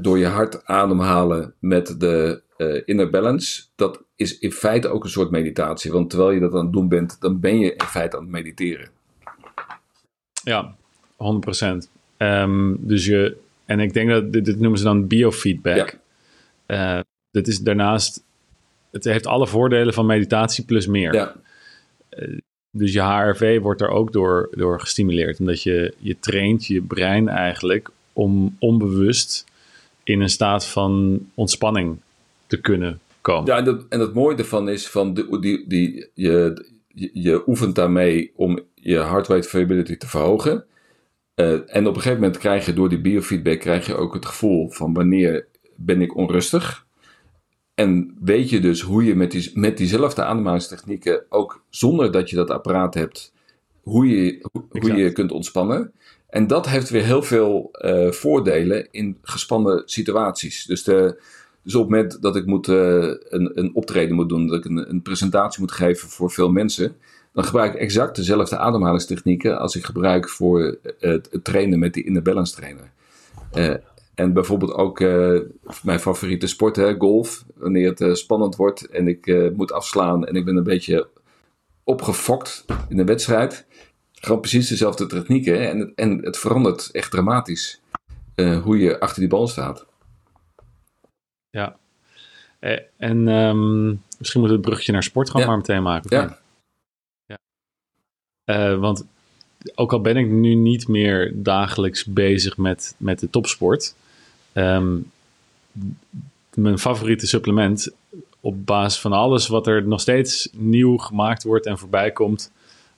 door 0.00 0.18
je 0.18 0.26
hart 0.26 0.64
ademhalen 0.64 1.54
met 1.60 1.94
de 2.00 2.42
inner 2.84 3.10
balance. 3.10 3.62
Dat 3.74 4.02
is 4.16 4.38
in 4.38 4.52
feite 4.52 4.88
ook 4.88 5.04
een 5.04 5.10
soort 5.10 5.30
meditatie. 5.30 5.92
Want 5.92 6.10
terwijl 6.10 6.30
je 6.30 6.40
dat 6.40 6.52
aan 6.52 6.64
het 6.64 6.72
doen 6.72 6.88
bent, 6.88 7.20
dan 7.20 7.40
ben 7.40 7.58
je 7.58 7.72
in 7.72 7.86
feite 7.86 8.16
aan 8.16 8.22
het 8.22 8.32
mediteren. 8.32 8.90
Ja, 10.44 10.76
100%. 11.16 11.88
Um, 12.18 12.76
dus 12.80 13.06
je, 13.06 13.36
en 13.64 13.80
ik 13.80 13.92
denk 13.92 14.10
dat 14.10 14.32
dit, 14.32 14.58
noemen 14.60 14.78
ze 14.78 14.84
dan 14.84 15.06
biofeedback. 15.06 15.98
Ja. 16.66 16.96
Uh, 16.96 17.02
dit 17.30 17.48
is 17.48 17.58
daarnaast, 17.58 18.22
het 18.90 19.04
heeft 19.04 19.26
alle 19.26 19.46
voordelen 19.46 19.94
van 19.94 20.06
meditatie 20.06 20.64
plus 20.64 20.86
meer. 20.86 21.14
Ja. 21.14 21.34
Uh, 22.10 22.38
dus 22.70 22.92
je 22.92 23.00
HRV 23.00 23.60
wordt 23.60 23.80
er 23.80 23.88
ook 23.88 24.12
door, 24.12 24.48
door 24.50 24.80
gestimuleerd. 24.80 25.40
Omdat 25.40 25.62
je, 25.62 25.94
je 25.98 26.18
traint 26.18 26.66
je 26.66 26.82
brein 26.82 27.28
eigenlijk 27.28 27.90
om 28.12 28.56
onbewust 28.58 29.44
in 30.04 30.20
een 30.20 30.28
staat 30.28 30.66
van 30.66 31.20
ontspanning 31.34 31.98
te 32.48 32.60
kunnen 32.60 33.00
komen. 33.20 33.46
Ja, 33.46 33.58
en, 33.58 33.64
dat, 33.64 33.86
en 33.88 34.00
het 34.00 34.14
mooie 34.14 34.36
ervan 34.36 34.68
is, 34.68 34.88
van 34.88 35.14
die, 35.14 35.40
die, 35.40 35.64
die, 35.68 36.10
je, 36.14 36.66
je, 36.88 37.10
je 37.12 37.48
oefent 37.48 37.74
daarmee 37.74 38.32
om 38.36 38.60
je 38.74 38.98
heart 38.98 39.26
rate 39.26 39.48
variability 39.48 39.96
te 39.96 40.08
verhogen. 40.08 40.64
Uh, 41.34 41.52
en 41.52 41.86
op 41.86 41.94
een 41.94 42.02
gegeven 42.02 42.20
moment 42.20 42.38
krijg 42.38 42.66
je 42.66 42.72
door 42.72 42.88
die 42.88 43.00
biofeedback 43.00 43.60
krijg 43.60 43.86
je 43.86 43.94
ook 43.94 44.14
het 44.14 44.26
gevoel 44.26 44.70
van 44.70 44.92
wanneer 44.92 45.46
ben 45.76 46.00
ik 46.00 46.16
onrustig. 46.16 46.86
En 47.74 48.16
weet 48.20 48.50
je 48.50 48.60
dus 48.60 48.80
hoe 48.80 49.04
je 49.04 49.14
met, 49.14 49.30
die, 49.30 49.50
met 49.54 49.76
diezelfde 49.76 50.24
ademhalingstechnieken, 50.24 51.22
ook 51.28 51.64
zonder 51.70 52.12
dat 52.12 52.30
je 52.30 52.36
dat 52.36 52.50
apparaat 52.50 52.94
hebt, 52.94 53.32
hoe 53.82 54.08
je 54.08 54.46
hoe 54.68 54.96
je 54.96 55.12
kunt 55.12 55.32
ontspannen. 55.32 55.92
En 56.28 56.46
dat 56.46 56.68
heeft 56.68 56.90
weer 56.90 57.04
heel 57.04 57.22
veel 57.22 57.68
uh, 57.84 58.10
voordelen 58.10 58.88
in 58.90 59.18
gespannen 59.22 59.82
situaties. 59.84 60.64
Dus, 60.64 60.82
de, 60.82 61.22
dus 61.68 61.76
op 61.76 61.90
het 61.90 61.90
moment 61.90 62.22
dat 62.22 62.36
ik 62.36 62.46
moet, 62.46 62.68
uh, 62.68 63.14
een, 63.28 63.58
een 63.58 63.74
optreden 63.74 64.14
moet 64.14 64.28
doen, 64.28 64.46
dat 64.46 64.58
ik 64.58 64.64
een, 64.64 64.90
een 64.90 65.02
presentatie 65.02 65.60
moet 65.60 65.72
geven 65.72 66.08
voor 66.08 66.30
veel 66.30 66.50
mensen, 66.50 66.96
dan 67.32 67.44
gebruik 67.44 67.74
ik 67.74 67.80
exact 67.80 68.16
dezelfde 68.16 68.58
ademhalingstechnieken 68.58 69.58
als 69.58 69.76
ik 69.76 69.84
gebruik 69.84 70.28
voor 70.28 70.78
het, 70.98 71.38
trainen 71.42 71.78
met 71.78 71.94
die 71.94 72.04
inner 72.04 72.22
balance 72.22 72.54
trainer. 72.54 72.92
Uh, 73.54 73.74
en 74.14 74.32
bijvoorbeeld 74.32 74.72
ook 74.72 75.00
mijn 75.82 76.00
favoriete 76.00 76.46
sport, 76.46 76.76
hè, 76.76 76.94
golf. 76.98 77.44
Wanneer 77.54 77.94
het 77.94 78.18
spannend 78.18 78.56
wordt 78.56 78.86
en 78.86 79.08
ik 79.08 79.52
moet 79.56 79.72
afslaan 79.72 80.26
en 80.26 80.34
ik 80.34 80.44
ben 80.44 80.56
een 80.56 80.62
beetje 80.62 81.08
opgefokt 81.84 82.64
in 82.88 82.96
de 82.96 83.04
wedstrijd. 83.04 83.66
Gewoon 84.12 84.40
precies 84.40 84.68
dezelfde 84.68 85.06
technieken 85.06 85.68
en, 85.68 85.92
en 85.94 86.24
het 86.24 86.38
verandert 86.38 86.88
echt 86.92 87.10
dramatisch 87.10 87.82
hoe 88.62 88.78
je 88.78 89.00
achter 89.00 89.20
die 89.20 89.28
bal 89.28 89.48
staat. 89.48 89.86
Ja, 91.50 91.76
en 92.96 93.28
um, 93.28 94.02
misschien 94.18 94.40
moet 94.40 94.50
het 94.50 94.60
bruggetje 94.60 94.92
naar 94.92 95.02
sport 95.02 95.30
gewoon 95.30 95.46
maar 95.46 95.56
meteen 95.56 95.82
maken. 95.82 96.10
Ja. 96.16 96.38
Uh, 98.44 98.78
want 98.78 99.06
ook 99.74 99.92
al 99.92 100.00
ben 100.00 100.16
ik 100.16 100.28
nu 100.28 100.54
niet 100.54 100.88
meer 100.88 101.32
dagelijks 101.34 102.04
bezig 102.04 102.56
met, 102.56 102.94
met 102.96 103.18
de 103.18 103.30
topsport. 103.30 103.94
Um, 104.54 105.10
mijn 106.54 106.78
favoriete 106.78 107.26
supplement 107.26 107.90
op 108.40 108.66
basis 108.66 109.00
van 109.00 109.12
alles 109.12 109.46
wat 109.46 109.66
er 109.66 109.86
nog 109.86 110.00
steeds 110.00 110.48
nieuw 110.52 110.96
gemaakt 110.96 111.42
wordt 111.42 111.66
en 111.66 111.78
voorbij 111.78 112.10
komt 112.10 112.52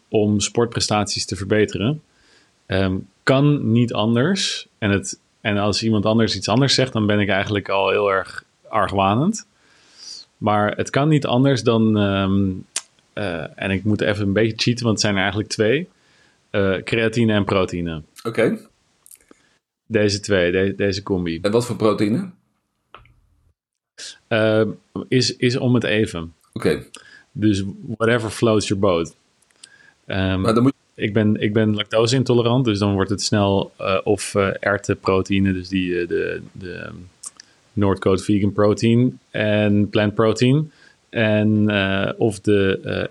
om 0.08 0.40
sportprestaties 0.40 1.26
te 1.26 1.36
verbeteren, 1.36 2.02
um, 2.66 3.08
kan 3.22 3.72
niet 3.72 3.92
anders. 3.92 4.66
En, 4.78 4.90
het, 4.90 5.18
en 5.40 5.58
als 5.58 5.82
iemand 5.82 6.06
anders 6.06 6.36
iets 6.36 6.48
anders 6.48 6.74
zegt, 6.74 6.92
dan 6.92 7.06
ben 7.06 7.20
ik 7.20 7.28
eigenlijk 7.28 7.68
al 7.68 7.90
heel 7.90 8.12
erg 8.12 8.44
argwanend. 8.68 9.46
Maar 10.36 10.76
het 10.76 10.90
kan 10.90 11.08
niet 11.08 11.26
anders 11.26 11.62
dan 11.62 11.96
um, 11.96 12.66
uh, 13.14 13.44
en 13.54 13.70
ik 13.70 13.84
moet 13.84 14.00
even 14.00 14.26
een 14.26 14.32
beetje 14.32 14.56
cheaten, 14.56 14.84
want 14.84 14.96
het 14.96 15.00
zijn 15.00 15.14
er 15.14 15.20
eigenlijk 15.20 15.50
twee. 15.50 15.88
Uh, 16.50 16.82
creatine 16.82 17.32
en 17.32 17.44
proteïne. 17.44 18.02
Oké. 18.18 18.28
Okay. 18.28 18.58
Deze 19.86 20.20
twee, 20.20 20.52
de, 20.52 20.74
deze 20.76 21.02
combi. 21.02 21.38
En 21.42 21.50
wat 21.50 21.66
voor 21.66 21.76
proteïne? 21.76 22.30
Uh, 24.28 24.66
is, 25.08 25.36
is 25.36 25.56
om 25.56 25.74
het 25.74 25.84
even. 25.84 26.34
Oké. 26.52 26.68
Okay. 26.68 26.90
Dus 27.32 27.64
whatever 27.86 28.30
floats 28.30 28.68
your 28.68 28.82
boat. 28.82 29.16
Um, 30.06 30.40
maar 30.40 30.54
dan 30.54 30.62
moet 30.62 30.74
ik 31.00 31.12
ben, 31.12 31.36
ik 31.40 31.52
ben 31.52 31.74
lactose 31.74 32.16
intolerant, 32.16 32.64
dus 32.64 32.78
dan 32.78 32.92
wordt 32.92 33.10
het 33.10 33.22
snel 33.22 33.72
uh, 33.80 33.98
of 34.04 34.34
uh, 34.34 34.50
erwtenproteïne, 34.60 35.52
dus 35.52 35.68
die, 35.68 36.06
de, 36.06 36.42
de 36.52 36.90
Noordcoat 37.72 38.24
vegan 38.24 38.52
protein 38.52 39.18
en 39.30 39.88
plant 39.88 40.14
protein 40.14 40.72
en, 41.08 41.70
of 42.18 42.40
de 42.40 43.08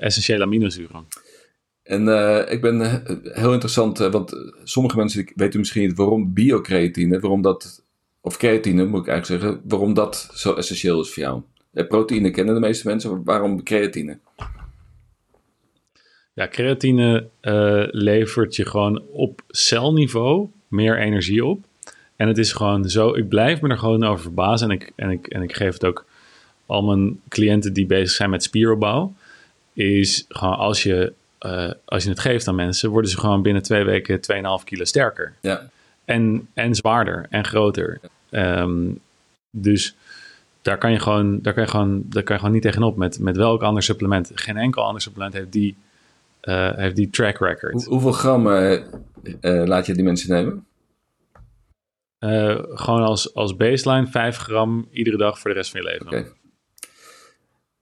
essentiële 0.00 0.42
aminozuren. 0.42 1.06
En 1.82 2.08
ik 2.50 2.60
ben 2.60 3.02
heel 3.22 3.52
interessant, 3.52 3.98
want 3.98 4.52
sommige 4.64 4.96
mensen 4.96 5.32
weten 5.34 5.58
misschien 5.58 5.82
niet 5.82 5.96
waarom 5.96 6.32
biocreatine, 6.32 7.20
waarom 7.20 7.42
dat, 7.42 7.82
of 8.20 8.36
creatine 8.36 8.84
moet 8.84 9.00
ik 9.00 9.08
eigenlijk 9.08 9.42
zeggen, 9.42 9.60
waarom 9.68 9.94
dat 9.94 10.30
zo 10.34 10.54
essentieel 10.54 11.00
is 11.00 11.12
voor 11.12 11.22
jou. 11.22 11.42
proteïne 11.88 12.30
kennen 12.30 12.54
de 12.54 12.60
meeste 12.60 12.88
mensen, 12.88 13.24
waarom 13.24 13.62
creatine? 13.62 14.18
Ja, 16.32 16.48
creatine 16.48 17.28
levert 17.90 18.56
je 18.56 18.66
gewoon 18.66 19.02
op 19.12 19.42
celniveau 19.48 20.48
meer 20.68 20.98
energie 20.98 21.44
op. 21.44 21.64
En 22.16 22.28
het 22.28 22.38
is 22.38 22.52
gewoon 22.52 22.88
zo, 22.90 23.14
ik 23.14 23.28
blijf 23.28 23.60
me 23.60 23.68
er 23.68 23.78
gewoon 23.78 24.04
over 24.04 24.22
verbazen. 24.22 24.70
En 24.70 24.74
ik, 24.74 24.92
en 24.96 25.10
ik, 25.10 25.26
en 25.26 25.42
ik 25.42 25.54
geef 25.54 25.72
het 25.72 25.84
ook 25.84 26.04
al 26.66 26.82
mijn 26.82 27.20
cliënten 27.28 27.72
die 27.72 27.86
bezig 27.86 28.10
zijn 28.10 28.30
met 28.30 28.42
spieropbouw, 28.42 29.14
is 29.72 30.24
gewoon 30.28 30.56
als 30.56 30.82
je, 30.82 31.12
uh, 31.40 31.70
als 31.84 32.02
je 32.02 32.08
het 32.08 32.20
geeft 32.20 32.48
aan 32.48 32.54
mensen, 32.54 32.90
worden 32.90 33.10
ze 33.10 33.18
gewoon 33.18 33.42
binnen 33.42 33.62
twee 33.62 33.84
weken 33.84 34.20
2,5 34.60 34.64
kilo 34.64 34.84
sterker. 34.84 35.32
Ja. 35.40 35.70
En, 36.04 36.48
en 36.54 36.74
zwaarder 36.74 37.26
en 37.30 37.44
groter. 37.44 38.00
Um, 38.30 38.98
dus 39.50 39.94
daar 40.62 40.78
kan 40.78 40.92
je 40.92 40.98
gewoon, 40.98 41.38
daar 41.42 41.54
kan 41.54 41.62
je 41.62 41.68
gewoon, 41.70 42.02
daar 42.04 42.22
kan 42.22 42.34
je 42.34 42.40
gewoon 42.40 42.54
niet 42.54 42.64
tegenop 42.64 42.96
met, 42.96 43.18
met 43.18 43.36
welk 43.36 43.62
ander 43.62 43.82
supplement. 43.82 44.30
Geen 44.34 44.56
enkel 44.56 44.82
ander 44.82 45.02
supplement 45.02 45.34
heeft 45.34 45.52
die, 45.52 45.76
uh, 46.48 46.76
heeft 46.76 46.96
die 46.96 47.10
track 47.10 47.38
record. 47.38 47.84
hoeveel 47.84 48.12
gram 48.12 48.46
uh, 48.46 48.82
laat 49.40 49.86
je 49.86 49.94
die 49.94 50.04
mensen 50.04 50.30
nemen? 50.30 50.66
gewoon 52.74 53.02
als, 53.02 53.34
als 53.34 53.56
baseline 53.56 54.06
5 54.06 54.36
gram 54.36 54.88
iedere 54.90 55.16
dag 55.16 55.38
voor 55.38 55.50
de 55.50 55.56
rest 55.56 55.70
van 55.70 55.80
je 55.80 55.86
leven. 55.86 56.06
Okay. 56.06 56.26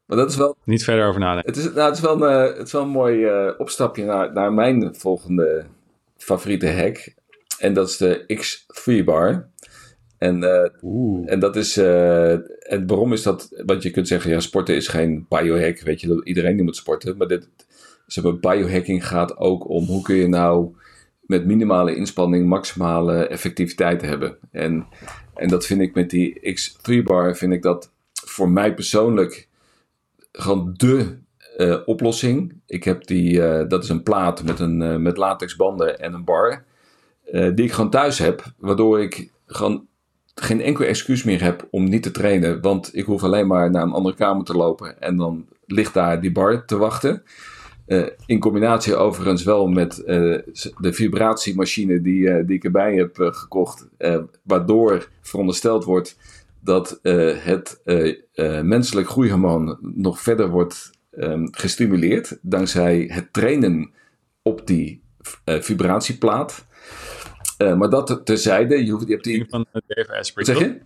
Maar 0.07 0.19
dat 0.19 0.31
is 0.31 0.37
wel... 0.37 0.57
Niet 0.65 0.85
verder 0.85 1.07
over 1.07 1.21
nadenken. 1.21 1.53
Het 1.53 1.61
is, 1.61 1.73
nou, 1.73 1.89
het 1.89 1.97
is, 1.97 2.03
wel, 2.03 2.23
een, 2.23 2.49
eh, 2.49 2.57
het 2.57 2.67
is 2.67 2.73
wel 2.73 2.83
een 2.83 2.89
mooi 2.89 3.31
opstapje 3.59 4.05
naar, 4.05 4.33
naar 4.33 4.53
mijn 4.53 4.95
volgende 4.95 5.65
favoriete 6.17 6.71
hack. 6.71 7.15
En 7.59 7.73
dat 7.73 7.89
is 7.89 7.97
de 7.97 8.25
X3 8.27 9.05
bar. 9.05 9.49
En, 10.19 10.43
uh, 10.43 11.33
en 11.33 11.39
dat 11.39 11.57
is. 11.57 11.79
Uh, 11.79 12.33
en 12.73 12.87
waarom 12.87 13.13
is 13.13 13.23
dat? 13.23 13.63
Want 13.67 13.83
je 13.83 13.91
kunt 13.91 14.09
zeggen, 14.09 14.31
ja, 14.31 14.41
sporten 14.41 14.75
is 14.75 14.89
geen 14.89 15.27
biohack. 15.29 15.81
Weet 15.81 16.01
je, 16.01 16.21
iedereen 16.25 16.55
die 16.57 16.65
moet 16.65 16.77
sporten. 16.77 17.17
Maar 17.17 17.27
dit, 17.27 17.49
biohacking 18.41 19.07
gaat 19.07 19.37
ook 19.37 19.69
om 19.69 19.85
hoe 19.85 20.03
kun 20.03 20.17
je 20.17 20.29
nou 20.29 20.75
met 21.21 21.47
minimale 21.47 21.95
inspanning 21.95 22.49
maximale 22.49 23.27
effectiviteit 23.27 24.03
hebben. 24.03 24.39
En, 24.51 24.87
en 25.35 25.49
dat 25.49 25.67
vind 25.67 25.81
ik 25.81 25.95
met 25.95 26.11
die 26.11 26.59
X3 26.59 27.03
bar, 27.05 27.37
vind 27.37 27.53
ik 27.53 27.63
dat 27.63 27.93
voor 28.25 28.51
mij 28.51 28.75
persoonlijk 28.75 29.49
gewoon 30.33 30.75
de 30.77 31.19
uh, 31.59 31.77
oplossing. 31.85 32.61
Ik 32.67 32.85
heb 32.85 33.07
die, 33.07 33.33
uh, 33.33 33.69
dat 33.69 33.83
is 33.85 33.89
een 33.89 34.03
plaat 34.03 34.43
met, 34.43 34.59
een, 34.59 34.81
uh, 34.81 34.97
met 34.97 35.17
latexbanden 35.17 36.01
en 36.01 36.13
een 36.13 36.25
bar. 36.25 36.65
die 37.33 37.65
ik 37.65 37.73
gewoon 37.73 37.91
thuis 37.91 38.19
heb. 38.19 38.45
Waardoor 38.59 39.01
ik 39.01 39.31
gewoon 39.47 39.87
geen 40.35 40.61
enkel 40.61 40.85
excuus 40.85 41.25
meer 41.25 41.43
heb 41.43 41.69
om 41.71 41.85
niet 41.85 42.03
te 42.03 42.11
trainen. 42.11 42.61
Want 42.61 42.97
ik 42.97 43.05
hoef 43.05 43.23
alleen 43.23 43.47
maar 43.47 43.71
naar 43.71 43.83
een 43.83 43.93
andere 43.93 44.15
kamer 44.15 44.45
te 44.45 44.57
lopen. 44.57 45.01
En 45.01 45.17
dan 45.17 45.47
ligt 45.67 45.95
daar 45.95 46.21
die 46.21 46.33
bar 46.33 46.65
te 46.65 46.77
wachten. 46.77 47.23
In 48.27 48.39
combinatie 48.39 48.97
overigens 48.97 49.43
wel 49.43 49.67
met 49.67 49.97
de 49.97 50.93
vibratiemachine 50.93 52.01
die, 52.01 52.45
die 52.45 52.57
ik 52.57 52.65
erbij 52.65 52.95
heb 52.95 53.17
gekocht. 53.17 53.89
waardoor 54.43 55.09
verondersteld 55.21 55.85
wordt 55.85 56.17
dat 56.61 56.99
het 57.03 57.81
menselijk 58.63 59.09
groeihormoon 59.09 59.79
nog 59.81 60.21
verder 60.21 60.49
wordt 60.49 60.91
um, 61.11 61.49
gestimuleerd 61.51 62.39
dankzij 62.43 63.11
het 63.13 63.33
trainen 63.33 63.91
op 64.43 64.67
die 64.67 65.03
vibratieplaat. 65.45 66.67
maar 67.59 67.91
dat 67.91 68.21
terzijde, 68.25 68.85
je, 68.85 68.93
hoeft, 68.93 69.07
je 69.07 69.13
hebt 69.13 69.25
die... 69.25 69.47
Van 69.49 69.67
Dave 69.73 70.19
Asprey. 70.19 70.45
Zeg 70.45 70.59
je? 70.59 70.81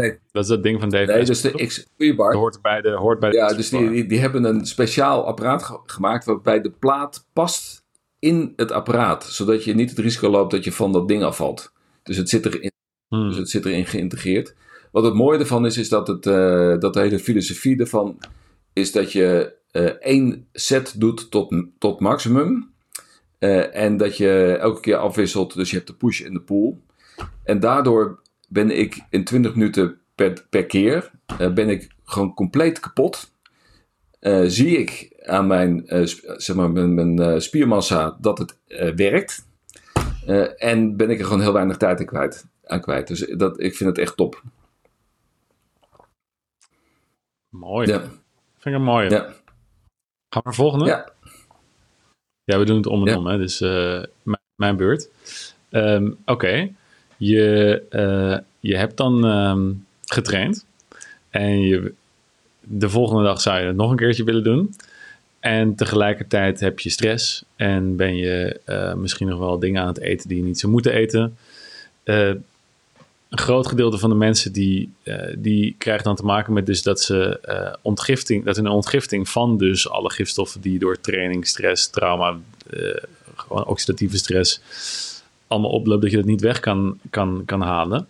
Nee. 0.00 0.18
Dat 0.32 0.42
is 0.42 0.48
dat 0.48 0.62
ding 0.62 0.80
van 0.80 0.88
Dave 0.88 1.12
Nee, 1.12 1.24
dus 1.24 1.40
de 1.40 1.66
X-Bar. 1.66 2.34
hoort 2.34 2.62
bij 2.62 2.80
de, 2.80 2.90
hoort 2.90 3.20
bij 3.20 3.30
de 3.30 3.36
ja, 3.36 3.52
dus 3.52 3.68
die, 3.68 3.90
die, 3.90 4.06
die, 4.06 4.18
hebben 4.18 4.44
een 4.44 4.66
speciaal 4.66 5.26
apparaat 5.26 5.80
gemaakt 5.86 6.24
waarbij 6.24 6.60
de 6.60 6.70
plaat 6.70 7.26
past 7.32 7.84
in 8.18 8.52
het 8.56 8.72
apparaat. 8.72 9.24
Zodat 9.24 9.64
je 9.64 9.74
niet 9.74 9.90
het 9.90 9.98
risico 9.98 10.28
loopt 10.28 10.50
dat 10.50 10.64
je 10.64 10.72
van 10.72 10.92
dat 10.92 11.08
ding 11.08 11.22
afvalt. 11.22 11.72
Dus 12.02 12.16
het 12.16 12.28
zit 12.28 12.46
erin, 12.46 12.70
hmm. 13.08 13.28
dus 13.28 13.36
het 13.36 13.50
zit 13.50 13.64
erin 13.64 13.86
geïntegreerd. 13.86 14.54
Wat 14.92 15.04
het 15.04 15.14
mooie 15.14 15.38
ervan 15.38 15.66
is, 15.66 15.76
is 15.76 15.88
dat, 15.88 16.08
het, 16.08 16.26
uh, 16.26 16.78
dat 16.78 16.94
de 16.94 17.00
hele 17.00 17.18
filosofie 17.18 17.78
ervan 17.78 18.18
is 18.72 18.92
dat 18.92 19.12
je 19.12 19.54
uh, 19.72 19.84
één 19.84 20.46
set 20.52 21.00
doet 21.00 21.30
tot, 21.30 21.54
tot 21.78 22.00
maximum. 22.00 22.70
Uh, 23.38 23.76
en 23.76 23.96
dat 23.96 24.16
je 24.16 24.56
elke 24.60 24.80
keer 24.80 24.96
afwisselt, 24.96 25.54
dus 25.54 25.70
je 25.70 25.76
hebt 25.76 25.88
de 25.88 25.94
push 25.94 26.20
en 26.20 26.32
de 26.32 26.40
pull. 26.40 26.74
En 27.44 27.60
daardoor 27.60 28.20
ben 28.48 28.78
ik 28.78 29.04
in 29.10 29.24
20 29.24 29.54
minuten 29.54 29.98
per, 30.14 30.46
per 30.50 30.66
keer, 30.66 31.10
ben 31.36 31.68
ik 31.68 31.90
gewoon 32.04 32.34
compleet 32.34 32.80
kapot. 32.80 33.32
zie 34.46 34.78
ik 34.78 35.16
aan 35.22 35.46
mijn, 35.46 35.84
zeg 36.36 36.56
maar, 36.56 36.70
mijn, 36.70 36.94
mijn 36.94 37.42
spiermassa 37.42 38.16
dat 38.20 38.38
het 38.38 38.58
werkt. 38.96 39.46
en 40.56 40.96
ben 40.96 41.10
ik 41.10 41.18
er 41.18 41.24
gewoon 41.24 41.40
heel 41.40 41.52
weinig 41.52 41.76
tijd 41.76 42.00
aan 42.00 42.06
kwijt. 42.06 42.46
Aan 42.64 42.80
kwijt. 42.80 43.08
Dus 43.08 43.20
dat, 43.36 43.60
ik 43.60 43.74
vind 43.74 43.88
het 43.90 43.98
echt 43.98 44.16
top. 44.16 44.42
Mooi. 47.48 47.88
Ja. 47.88 48.00
Vind 48.00 48.64
ik 48.64 48.72
een 48.72 48.82
mooie. 48.82 49.10
Ja. 49.10 49.20
Gaan 49.20 49.32
we 50.28 50.40
naar 50.42 50.54
volgende? 50.54 50.84
Ja. 50.84 51.12
Ja, 52.44 52.58
we 52.58 52.64
doen 52.64 52.76
het 52.76 52.86
om 52.86 53.08
en 53.08 53.16
om, 53.16 53.26
hè? 53.26 53.38
dus 53.38 53.60
uh, 53.60 54.02
mijn, 54.54 54.76
beurt. 54.76 55.10
Um, 55.70 56.18
Oké, 56.24 56.74
je, 57.18 57.82
uh, 57.90 58.38
je 58.60 58.76
hebt 58.76 58.96
dan 58.96 59.24
um, 59.24 59.86
getraind 60.04 60.64
en 61.30 61.60
je, 61.60 61.92
de 62.60 62.88
volgende 62.88 63.22
dag 63.22 63.40
zou 63.40 63.60
je 63.60 63.66
het 63.66 63.76
nog 63.76 63.90
een 63.90 63.96
keertje 63.96 64.24
willen 64.24 64.44
doen. 64.44 64.74
En 65.40 65.74
tegelijkertijd 65.74 66.60
heb 66.60 66.80
je 66.80 66.90
stress 66.90 67.44
en 67.56 67.96
ben 67.96 68.16
je 68.16 68.60
uh, 68.66 68.94
misschien 68.94 69.28
nog 69.28 69.38
wel 69.38 69.58
dingen 69.58 69.82
aan 69.82 69.88
het 69.88 70.00
eten 70.00 70.28
die 70.28 70.38
je 70.38 70.44
niet 70.44 70.58
zou 70.58 70.72
moeten 70.72 70.92
eten 70.92 71.36
een 73.28 73.38
groot 73.38 73.66
gedeelte 73.66 73.98
van 73.98 74.10
de 74.10 74.16
mensen 74.16 74.52
die, 74.52 74.92
die 75.38 75.74
krijgt 75.78 76.04
dan 76.04 76.16
te 76.16 76.24
maken 76.24 76.52
met 76.52 76.66
dus 76.66 76.82
dat 76.82 77.00
ze 77.00 77.40
ontgifting, 77.82 78.44
dat 78.44 78.56
een 78.56 78.66
ontgifting 78.66 79.28
van 79.28 79.58
dus 79.58 79.88
alle 79.88 80.10
gifstoffen 80.10 80.60
die 80.60 80.78
door 80.78 81.00
training, 81.00 81.46
stress, 81.46 81.90
trauma, 81.90 82.38
gewoon 83.36 83.66
oxidatieve 83.66 84.16
stress 84.16 84.60
allemaal 85.48 85.70
oploopt, 85.70 86.02
dat 86.02 86.10
je 86.10 86.16
dat 86.16 86.26
niet 86.26 86.40
weg 86.40 86.60
kan, 86.60 86.98
kan, 87.10 87.42
kan 87.44 87.60
halen. 87.60 88.06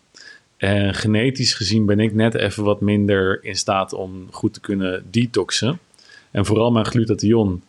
En 0.57 0.95
genetisch 0.95 1.55
gezien 1.55 1.87
ben 1.87 2.01
ik 2.01 2.15
net 2.15 2.35
even 2.35 2.65
wat 2.65 2.81
minder 2.81 3.45
in 3.45 3.57
staat 3.57 3.93
om 3.93 4.27
goed 4.31 4.55
te 4.55 4.61
kunnen 4.61 5.05
detoxen. 5.11 5.79
En 6.31 6.47
vooral 6.47 6.71
mijn 6.71 6.87
glutathion 6.87 7.63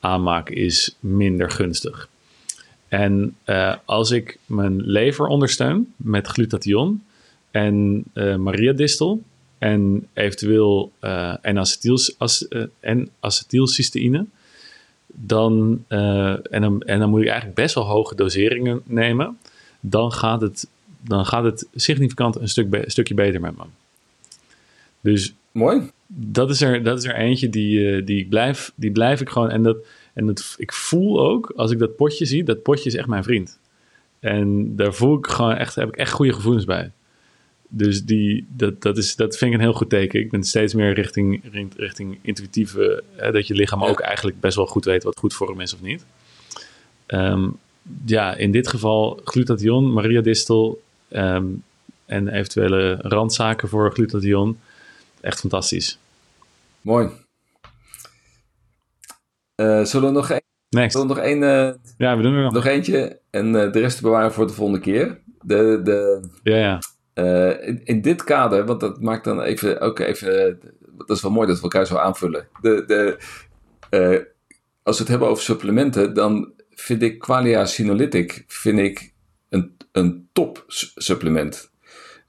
aanmaak 0.00 0.50
is 0.50 0.96
minder 1.00 1.50
gunstig. 1.50 2.08
En 2.88 3.36
uh, 3.46 3.74
als 3.84 4.10
ik 4.10 4.38
mijn 4.46 4.82
lever 4.82 5.26
ondersteun 5.26 5.92
met 5.96 6.26
glutathion 6.26 7.02
en 7.50 8.04
uh, 8.14 8.36
mariadistel 8.36 9.22
en 9.58 10.08
eventueel 10.12 10.92
uh, 11.00 11.34
en, 11.40 11.58
acetyl, 11.58 11.98
en 12.80 13.08
acetylcysteïne, 13.20 14.26
dan, 15.14 15.84
en, 15.88 16.60
dan, 16.60 16.82
en 16.82 16.98
dan 16.98 17.10
moet 17.10 17.20
ik 17.20 17.26
eigenlijk 17.28 17.56
best 17.56 17.74
wel 17.74 17.84
hoge 17.84 18.14
doseringen 18.14 18.80
nemen, 18.84 19.38
dan 19.80 20.12
gaat 20.12 20.40
het, 20.40 20.68
dan 21.00 21.26
gaat 21.26 21.44
het 21.44 21.68
significant 21.74 22.36
een 22.36 22.48
stuk 22.48 22.70
be 22.70 22.82
stukje 22.86 23.14
beter 23.14 23.40
met 23.40 23.56
me. 23.56 23.64
Dus 25.00 25.34
Mooi. 25.52 25.90
Dat 26.06 26.50
is 26.50 26.60
er, 26.60 26.82
dat 26.82 26.98
is 26.98 27.04
er 27.04 27.14
eentje 27.14 27.48
die, 27.48 28.04
die, 28.04 28.18
ik 28.18 28.28
blijf, 28.28 28.72
die 28.74 28.90
blijf 28.90 29.20
ik 29.20 29.28
gewoon. 29.28 29.50
En 29.50 29.62
dat, 29.62 29.76
en 30.14 30.26
het, 30.26 30.54
ik 30.56 30.72
voel 30.72 31.20
ook, 31.20 31.52
als 31.56 31.70
ik 31.70 31.78
dat 31.78 31.96
potje 31.96 32.24
zie, 32.24 32.44
dat 32.44 32.62
potje 32.62 32.88
is 32.88 32.94
echt 32.94 33.06
mijn 33.06 33.22
vriend. 33.22 33.58
En 34.20 34.76
daar 34.76 34.94
voel 34.94 35.18
ik 35.18 35.26
gewoon 35.26 35.54
echt, 35.54 35.74
heb 35.74 35.88
ik 35.88 35.96
echt 35.96 36.12
goede 36.12 36.32
gevoelens 36.32 36.64
bij. 36.64 36.90
Dus 37.72 38.04
die, 38.04 38.46
dat, 38.48 38.82
dat, 38.82 38.96
is, 38.96 39.16
dat 39.16 39.36
vind 39.36 39.50
ik 39.50 39.56
een 39.56 39.64
heel 39.64 39.72
goed 39.72 39.90
teken. 39.90 40.20
Ik 40.20 40.30
ben 40.30 40.44
steeds 40.44 40.74
meer 40.74 40.94
richting, 40.94 41.42
richting 41.76 42.18
intuïtieve, 42.22 43.02
hè, 43.16 43.32
dat 43.32 43.46
je 43.46 43.54
lichaam 43.54 43.84
ook 43.84 44.00
eigenlijk 44.00 44.40
best 44.40 44.56
wel 44.56 44.66
goed 44.66 44.84
weet 44.84 45.02
wat 45.02 45.18
goed 45.18 45.34
voor 45.34 45.48
hem 45.48 45.60
is 45.60 45.74
of 45.74 45.80
niet. 45.80 46.04
Um, 47.06 47.58
ja, 48.04 48.34
in 48.34 48.50
dit 48.50 48.68
geval 48.68 49.20
glutathion, 49.24 49.92
Maria 49.92 50.20
Distel 50.20 50.82
um, 51.10 51.62
en 52.06 52.28
eventuele 52.28 52.94
randzaken 52.96 53.68
voor 53.68 53.92
glutathion. 53.92 54.58
Echt 55.20 55.40
fantastisch. 55.40 55.98
Mooi. 56.80 57.08
Uh, 59.56 59.84
zullen 59.84 60.08
we 60.08 60.14
nog 60.14 60.30
één? 60.30 60.42
Next. 60.68 60.92
Zullen 60.92 61.08
we 61.08 61.14
nog 61.14 61.24
één? 61.24 61.42
Uh, 61.42 61.74
ja, 61.98 62.16
we 62.16 62.22
doen 62.22 62.34
er 62.34 62.42
nog. 62.42 62.52
Nog 62.52 62.66
eentje 62.66 63.18
en 63.30 63.46
uh, 63.46 63.72
de 63.72 63.80
rest 63.80 64.02
bewaren 64.02 64.32
voor 64.32 64.46
de 64.46 64.52
volgende 64.52 64.80
keer. 64.80 65.20
De, 65.42 65.80
de, 65.84 66.28
ja, 66.42 66.56
ja. 66.56 66.78
In, 67.14 67.80
in, 67.84 68.00
dit 68.00 68.24
kader, 68.24 68.66
want 68.66 68.80
dat 68.80 69.00
maakt 69.00 69.24
dan 69.24 69.42
even, 69.42 69.80
ook 69.80 69.98
even, 69.98 70.60
dat 71.06 71.16
is 71.16 71.22
wel 71.22 71.30
mooi 71.30 71.46
dat 71.46 71.56
we 71.56 71.62
elkaar 71.62 71.86
zo 71.86 71.96
aanvullen. 71.96 72.48
De, 72.60 72.84
de, 72.86 73.18
als 74.82 74.96
we 74.96 75.02
het 75.02 75.08
hebben 75.08 75.28
over 75.28 75.42
supplementen, 75.42 76.14
dan 76.14 76.52
vind 76.70 77.02
ik 77.02 77.18
Qualia 77.18 77.64
Sinolytic 77.64 78.44
vind 78.46 78.78
ik 78.78 79.12
een, 79.48 79.76
een 79.92 80.28
top 80.32 80.64
supplement. 80.96 81.70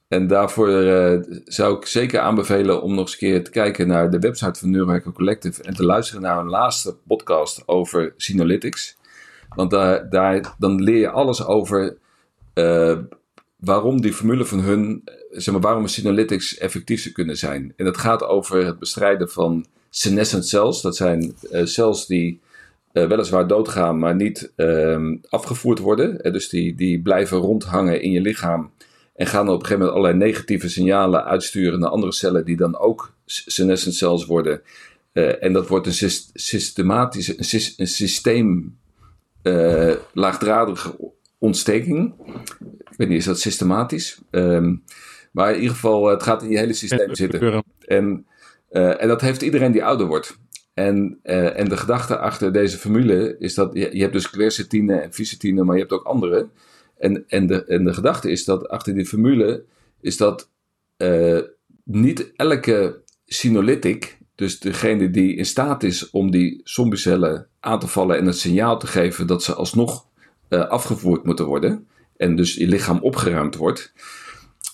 En 0.08 0.28
daarvoor 0.28 0.70
uh, 0.70 1.20
zou 1.46 1.78
ik 1.78 1.86
zeker 1.86 2.20
aanbevelen 2.20 2.82
om 2.82 2.90
nog 2.96 3.00
eens 3.00 3.12
een 3.12 3.18
keer 3.18 3.44
te 3.44 3.52
kijken 3.52 3.88
naar 3.88 4.10
de 4.10 4.20
website 4.20 4.60
van 4.60 4.70
Neurohacker 4.70 5.12
Collective 5.12 5.64
en 5.64 5.74
te 5.74 5.86
luisteren 5.86 6.22
naar 6.22 6.38
een 6.38 6.50
laatste 6.50 6.96
podcast 7.08 7.68
over 7.68 8.14
Synolytics. 8.18 8.98
Want 9.56 9.72
daar, 9.72 10.10
daar, 10.10 10.56
dan 10.58 10.84
leer 10.84 10.98
je 10.98 11.10
alles 11.10 11.46
over 11.46 11.98
waarom 13.62 14.02
die 14.02 14.14
formule 14.14 14.46
van 14.46 14.60
hun, 14.60 15.04
zeg 15.32 15.54
maar, 15.54 15.64
waarom 15.64 15.88
Synolytics 15.88 16.58
effectief 16.58 17.02
zou 17.02 17.14
kunnen 17.14 17.38
zijn. 17.38 17.74
En 17.76 17.86
dat 17.86 17.98
gaat 17.98 18.24
over 18.24 18.66
het 18.66 18.80
bestrijden 18.80 19.30
van 19.30 19.66
senescent 19.90 20.48
cells. 20.48 20.82
Dat 20.82 20.96
zijn 20.96 21.36
uh, 21.52 21.66
cells 21.66 22.06
die 22.06 22.40
weliswaar 22.92 23.48
doodgaan, 23.48 24.00
maar 24.00 24.16
niet 24.16 24.52
ehm, 24.56 25.18
afgevoerd 25.30 25.80
worden. 25.80 26.34
dus 26.34 26.50
die, 26.50 26.76
die 26.76 27.02
blijven 27.02 27.38
rondhangen 27.38 28.02
in 28.02 28.12
je 28.12 28.22
lichaam 28.22 28.72
en 29.16 29.28
gaan 29.28 29.48
op 29.48 29.54
een 29.54 29.66
gegeven 29.66 29.78
moment 29.78 29.98
allerlei 29.98 30.18
negatieve 30.26 30.70
signalen 30.70 31.26
uitsturen 31.26 31.80
naar 31.80 31.90
andere 31.90 32.12
cellen 32.12 32.46
die 32.46 32.58
dan 32.58 32.78
ook 32.78 33.14
senescent 33.26 33.96
cells 33.96 34.26
worden. 34.26 34.62
En 35.40 35.54
dat 35.54 35.68
wordt 35.68 35.88
een 35.88 36.12
systematische, 36.34 37.34
een, 37.38 37.62
een 37.78 37.88
systeem 37.88 38.78
laagdradige 40.14 40.96
ontsteking. 41.38 42.14
Ik 43.02 43.08
weet 43.08 43.16
niet, 43.16 43.26
is 43.26 43.32
dat 43.32 43.40
systematisch? 43.40 44.20
Um, 44.32 44.84
maar 45.32 45.50
in 45.50 45.60
ieder 45.60 45.74
geval, 45.74 46.08
het 46.08 46.24
gaat 46.24 46.44
in 46.44 46.50
je 46.50 46.58
hele 46.58 46.74
systeem 46.74 47.16
zitten. 47.16 47.64
En, 47.80 48.26
uh, 48.72 49.02
en 49.02 49.08
dat 49.08 49.22
heeft 49.22 49.42
iedereen 49.42 49.72
die 49.72 49.84
ouder 49.84 50.08
wordt. 50.08 50.38
En, 50.74 51.20
en 51.24 51.70
de 51.70 51.78
gedachte 51.78 52.18
achter 52.18 52.54
deze 52.54 52.78
formule 52.78 53.36
is 53.40 53.54
dat 53.54 53.74
je, 53.74 53.90
je 53.92 54.02
hebt 54.02 54.14
dus 54.14 54.30
quercetine 54.30 54.96
en 54.96 55.14
ficetine, 55.14 55.64
maar 55.64 55.76
je 55.76 55.82
hebt 55.82 55.94
ook 55.94 56.04
andere. 56.04 56.50
En, 56.98 57.24
en, 57.28 57.48
de, 57.48 57.66
en 57.66 57.84
de 57.84 57.94
gedachte 57.94 58.32
is 58.32 58.46
dat 58.46 58.68
achter 58.68 58.94
die 58.94 59.06
formule 59.06 59.64
is 60.02 60.18
dat 60.18 60.50
uh, 60.98 61.40
niet 61.84 62.32
elke 62.36 63.02
sinolytic, 63.26 64.18
dus 64.36 64.60
degene 64.60 65.10
die 65.10 65.36
in 65.36 65.46
staat 65.46 65.84
is 65.84 66.10
om 66.10 66.32
die 66.32 66.62
zombiecellen 66.64 67.48
aan 67.60 67.80
te 67.80 67.88
vallen 67.88 68.18
en 68.18 68.26
het 68.26 68.38
signaal 68.38 68.80
te 68.80 68.88
geven 68.88 69.28
dat 69.28 69.44
ze 69.44 69.54
alsnog 69.54 70.06
afgevoerd 70.50 71.24
moeten 71.24 71.46
worden 71.46 71.88
en 72.22 72.36
dus 72.36 72.54
je 72.54 72.68
lichaam 72.68 73.00
opgeruimd 73.00 73.56
wordt, 73.56 73.94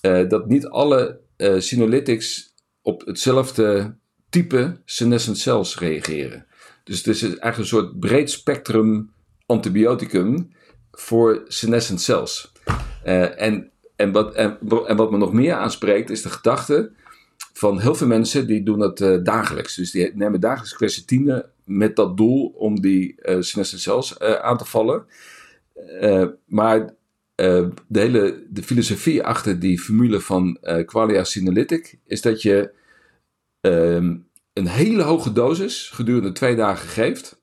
uh, 0.02 0.30
dat 0.30 0.48
niet 0.48 0.68
alle 0.68 1.20
sinolytics 1.58 2.54
op 2.82 3.06
hetzelfde 3.06 3.96
type 4.30 4.82
senescent 4.86 5.38
cells 5.38 5.80
reageren. 5.80 6.46
Dus 6.84 6.98
het 6.98 7.08
is 7.08 7.22
eigenlijk 7.22 7.58
een 7.58 7.66
soort 7.66 8.00
breed 8.00 8.30
spectrum 8.32 9.12
antibioticum 9.46 10.52
voor 10.92 11.44
senescent 11.48 12.02
cells. 12.02 12.52
Uh, 13.06 13.42
en, 13.42 13.72
en, 13.96 14.12
wat, 14.12 14.34
en, 14.34 14.58
en, 14.86 14.96
wat 14.96 15.12
me 15.12 15.18
nog 15.18 15.34
meer 15.34 15.54
aanspreekt 15.54 16.10
is 16.10 16.22
de 16.22 16.30
gedachte 16.30 16.92
van 17.54 17.80
heel 17.80 17.96
veel 17.96 18.08
mensen 18.08 18.48
die 18.48 18.64
doen 18.64 18.80
dat 18.80 19.00
uh, 19.00 19.24
dagelijks. 19.24 19.76
Dus 19.76 19.92
die 19.92 20.12
nemen 20.16 20.40
dagelijks 20.40 20.76
quercetine 20.76 21.50
met 21.64 21.96
dat 21.96 22.18
doel 22.18 22.54
om 22.56 22.82
die 22.82 23.16
uh, 23.22 23.42
senescent 23.42 23.82
cells 23.82 24.20
aan 24.20 24.58
te 24.58 24.66
vallen. 24.66 25.06
maar 26.46 26.96
de 27.38 28.00
hele 28.00 28.46
de 28.50 28.64
filosofie 28.64 29.24
achter 29.24 29.60
die 29.60 29.80
formule 29.80 30.20
van 30.20 30.60
Qualia 30.86 31.24
Sinolytic 31.24 32.00
is 32.06 32.22
dat 32.22 32.42
je 32.42 32.72
ehm, 33.62 34.16
een 34.54 34.68
hele 34.68 35.02
hoge 35.02 35.32
dosis 35.32 35.90
gedurende 35.94 36.32
twee 36.32 36.56
dagen 36.56 36.90
geeft. 36.90 37.42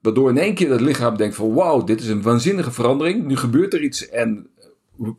Waardoor 0.00 0.30
in 0.30 0.38
één 0.38 0.54
keer 0.54 0.70
het 0.70 0.80
lichaam 0.80 1.16
denkt 1.16 1.34
van 1.34 1.54
wauw, 1.54 1.84
dit 1.84 2.00
is 2.00 2.08
een 2.08 2.22
waanzinnige 2.22 2.70
verandering. 2.70 3.26
Nu 3.26 3.36
gebeurt 3.36 3.74
er 3.74 3.82
iets 3.82 4.08
en 4.08 4.50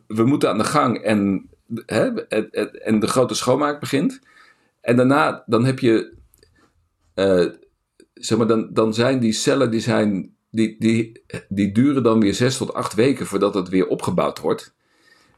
we 0.06 0.24
moeten 0.24 0.50
aan 0.50 0.58
de 0.58 0.64
gang. 0.64 0.98
En 0.98 1.48
hè, 1.86 2.26
en, 2.26 3.00
de 3.00 3.06
grote 3.06 3.34
schoonmaak 3.34 3.80
begint. 3.80 4.20
En 4.80 4.96
daarna 4.96 5.42
dan 5.46 5.64
heb 5.64 5.78
je, 5.78 6.14
uh, 7.14 7.46
zeg 8.14 8.38
maar, 8.38 8.46
dan, 8.46 8.68
dan 8.72 8.94
zijn 8.94 9.20
die 9.20 9.32
cellen 9.32 9.70
die 9.70 9.80
zijn, 9.80 10.34
die, 10.50 10.76
die, 10.78 11.22
die 11.48 11.72
duren 11.72 12.02
dan 12.02 12.20
weer 12.20 12.34
zes 12.34 12.56
tot 12.56 12.74
acht 12.74 12.94
weken 12.94 13.26
voordat 13.26 13.54
het 13.54 13.68
weer 13.68 13.86
opgebouwd 13.86 14.40
wordt. 14.40 14.74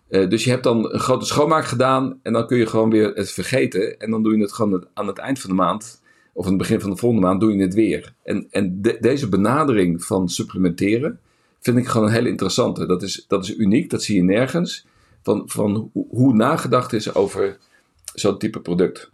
Uh, 0.08 0.28
dus 0.28 0.44
je 0.44 0.50
hebt 0.50 0.64
dan 0.64 0.92
een 0.92 1.00
grote 1.00 1.26
schoonmaak 1.26 1.64
gedaan 1.64 2.20
en 2.22 2.32
dan 2.32 2.46
kun 2.46 2.58
je 2.58 2.66
gewoon 2.66 2.90
weer 2.90 3.14
het 3.14 3.30
vergeten. 3.30 3.98
En 3.98 4.10
dan 4.10 4.22
doe 4.22 4.36
je 4.36 4.42
het 4.42 4.52
gewoon 4.52 4.88
aan 4.94 5.06
het 5.06 5.18
eind 5.18 5.40
van 5.40 5.50
de 5.50 5.56
maand, 5.56 6.02
of 6.32 6.44
aan 6.44 6.50
het 6.50 6.60
begin 6.60 6.80
van 6.80 6.90
de 6.90 6.96
volgende 6.96 7.26
maand, 7.26 7.40
doe 7.40 7.54
je 7.54 7.62
het 7.62 7.74
weer. 7.74 8.14
En, 8.22 8.46
en 8.50 8.82
de, 8.82 8.96
deze 9.00 9.28
benadering 9.28 10.04
van 10.04 10.28
supplementeren 10.28 11.20
vind 11.60 11.76
ik 11.78 11.86
gewoon 11.86 12.06
een 12.06 12.12
hele 12.12 12.28
interessante. 12.28 12.86
Dat 12.86 13.02
is, 13.02 13.24
dat 13.28 13.44
is 13.44 13.56
uniek, 13.56 13.90
dat 13.90 14.02
zie 14.02 14.16
je 14.16 14.22
nergens. 14.22 14.86
Van, 15.22 15.42
van 15.46 15.90
hoe 15.92 16.34
nagedacht 16.34 16.92
is 16.92 17.14
over 17.14 17.58
zo'n 18.14 18.38
type 18.38 18.60
product. 18.60 19.10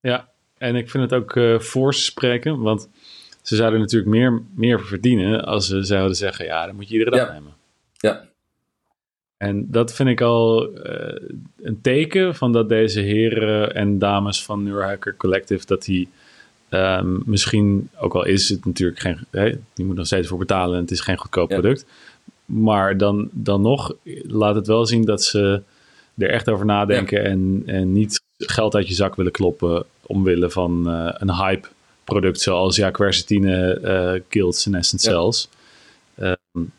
Ja, 0.00 0.28
en 0.58 0.76
ik 0.76 0.90
vind 0.90 1.10
het 1.10 1.20
ook 1.20 1.34
uh, 1.34 1.90
spreken, 1.90 2.60
want 2.60 2.88
ze 3.48 3.56
zouden 3.56 3.80
natuurlijk 3.80 4.10
meer, 4.10 4.42
meer 4.54 4.80
verdienen 4.80 5.44
als 5.44 5.66
ze 5.66 5.82
zouden 5.82 6.16
zeggen, 6.16 6.44
ja, 6.44 6.66
dan 6.66 6.74
moet 6.74 6.88
je 6.88 6.92
iedere 6.92 7.10
dag 7.16 7.26
ja. 7.26 7.32
nemen. 7.32 7.52
Ja. 7.96 8.24
En 9.36 9.70
dat 9.70 9.94
vind 9.94 10.08
ik 10.08 10.20
al 10.20 10.70
uh, 10.76 11.30
een 11.62 11.80
teken 11.80 12.34
van 12.34 12.52
dat 12.52 12.68
deze 12.68 13.00
heren 13.00 13.74
en 13.74 13.98
dames 13.98 14.44
van 14.44 14.62
Neurohacker 14.62 15.16
Collective, 15.16 15.66
dat 15.66 15.84
die 15.84 16.08
um, 16.70 17.22
misschien, 17.24 17.90
ook 17.98 18.14
al 18.14 18.24
is 18.24 18.48
het 18.48 18.64
natuurlijk 18.64 19.00
geen, 19.00 19.18
hè, 19.30 19.52
die 19.74 19.84
moet 19.84 19.96
nog 19.96 20.06
steeds 20.06 20.28
voor 20.28 20.38
betalen 20.38 20.74
en 20.74 20.80
het 20.80 20.90
is 20.90 21.00
geen 21.00 21.18
goedkoop 21.18 21.50
Ja. 21.50 21.58
product, 21.58 21.86
maar 22.44 22.96
dan, 22.96 23.28
dan 23.32 23.60
nog 23.60 23.94
laat 24.26 24.54
het 24.54 24.66
wel 24.66 24.86
zien 24.86 25.04
dat 25.04 25.22
ze 25.22 25.62
er 26.16 26.30
echt 26.30 26.48
over 26.48 26.66
nadenken 26.66 27.24
en, 27.24 27.62
en 27.66 27.92
niet 27.92 28.20
geld 28.38 28.74
uit 28.74 28.88
je 28.88 28.94
zak 28.94 29.14
willen 29.14 29.32
kloppen 29.32 29.84
omwille 30.06 30.50
van 30.50 30.90
eh, 30.90 31.14
een 31.18 31.34
hype 31.34 31.68
product 32.08 32.40
zoals 32.40 32.76
ja, 32.76 32.90
quercetine 32.90 34.22
killt 34.28 34.56
senescent 34.56 35.02
Ja. 35.02 35.10
cells. 35.10 35.48
Ehm, 36.14 36.34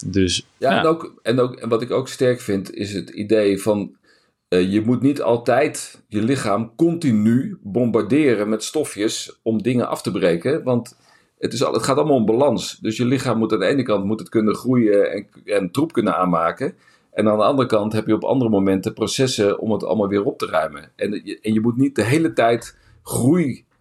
dus 0.06 0.46
Ja, 0.58 0.72
ja, 0.72 0.80
En, 0.80 0.86
ook, 0.86 1.14
en, 1.22 1.40
ook, 1.40 1.56
en 1.56 1.70
wat 1.70 1.82
ik 1.82 1.92
ook 1.92 2.08
sterk 2.08 2.40
vind, 2.42 2.74
is 2.74 2.94
het 2.94 3.10
idee 3.10 3.62
van 3.62 3.96
eh, 4.48 4.72
je 4.72 4.82
moet 4.82 5.02
niet 5.02 5.22
altijd 5.22 6.02
je 6.08 6.22
lichaam 6.22 6.76
continu 6.76 7.58
bombarderen 7.64 8.50
met 8.50 8.64
stofjes 8.64 9.40
om 9.44 9.62
dingen 9.62 9.88
af 9.88 10.02
te 10.02 10.12
breken. 10.12 10.64
Want 10.64 10.98
het, 11.38 11.54
is 11.54 11.64
al, 11.64 11.74
het 11.74 11.84
gaat 11.84 11.98
allemaal 11.98 12.16
om 12.16 12.26
balans. 12.26 12.78
Dus 12.82 12.98
je 12.98 13.06
lichaam 13.06 13.38
moet 13.38 13.54
aan 13.54 13.60
de 13.60 13.66
ene 13.66 13.84
kant 13.84 14.06
moet 14.06 14.20
het 14.20 14.30
kunnen 14.30 14.56
groeien 14.56 15.12
en, 15.12 15.28
en 15.46 15.72
troep 15.72 15.92
kunnen 15.94 16.16
aanmaken. 16.16 16.74
En 17.12 17.28
aan 17.30 17.38
de 17.38 17.44
andere 17.44 17.68
kant 17.68 17.94
heb 17.94 18.08
je 18.08 18.14
op 18.14 18.24
andere 18.24 18.50
momenten 18.50 18.94
processen 18.94 19.60
om 19.60 19.72
het 19.72 19.84
allemaal 19.84 20.08
weer 20.08 20.24
op 20.24 20.38
te 20.38 20.46
ruimen. 20.46 20.92
En, 20.96 21.22
je- 21.24 21.40
en 21.42 21.54
je 21.54 21.60
moet 21.62 21.78
niet 21.78 21.96
de 21.96 22.04
hele 22.04 22.34
tijd 22.34 22.78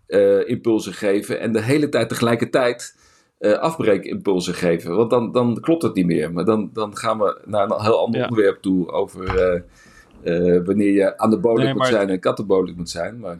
groeiimpulsen 0.09 0.93
geven 0.93 1.41
en 1.41 1.53
de 1.53 1.63
hele 1.63 1.89
tijd 1.89 2.09
tegelijkertijd 2.09 2.97
eh 3.39 3.53
afbreekimpulsen 3.59 4.55
geven. 4.55 4.97
Want 4.97 5.11
dan, 5.11 5.33
dan 5.33 5.61
klopt 5.61 5.83
het 5.83 5.95
niet 5.95 6.07
meer. 6.07 6.33
Maar 6.33 6.45
dan, 6.45 6.71
dan 6.73 6.97
gaan 6.97 7.19
we 7.19 7.41
naar 7.45 7.71
een 7.71 7.81
heel 7.83 7.99
ander 7.99 8.21
Ja. 8.21 8.27
onderwerp 8.29 8.63
toe 8.63 8.91
over 8.91 9.39
eh, 9.39 9.61
eh, 10.57 10.65
wanneer 10.65 10.93
je 10.93 11.19
anabolic 11.19 11.59
Nee, 11.65 11.69
moet 11.69 11.83
maar- 11.83 11.91
zijn 11.91 12.09
en 12.11 12.21
catabolic 12.21 12.77
moet 12.77 12.91
zijn. 12.91 13.19
Maar 13.21 13.39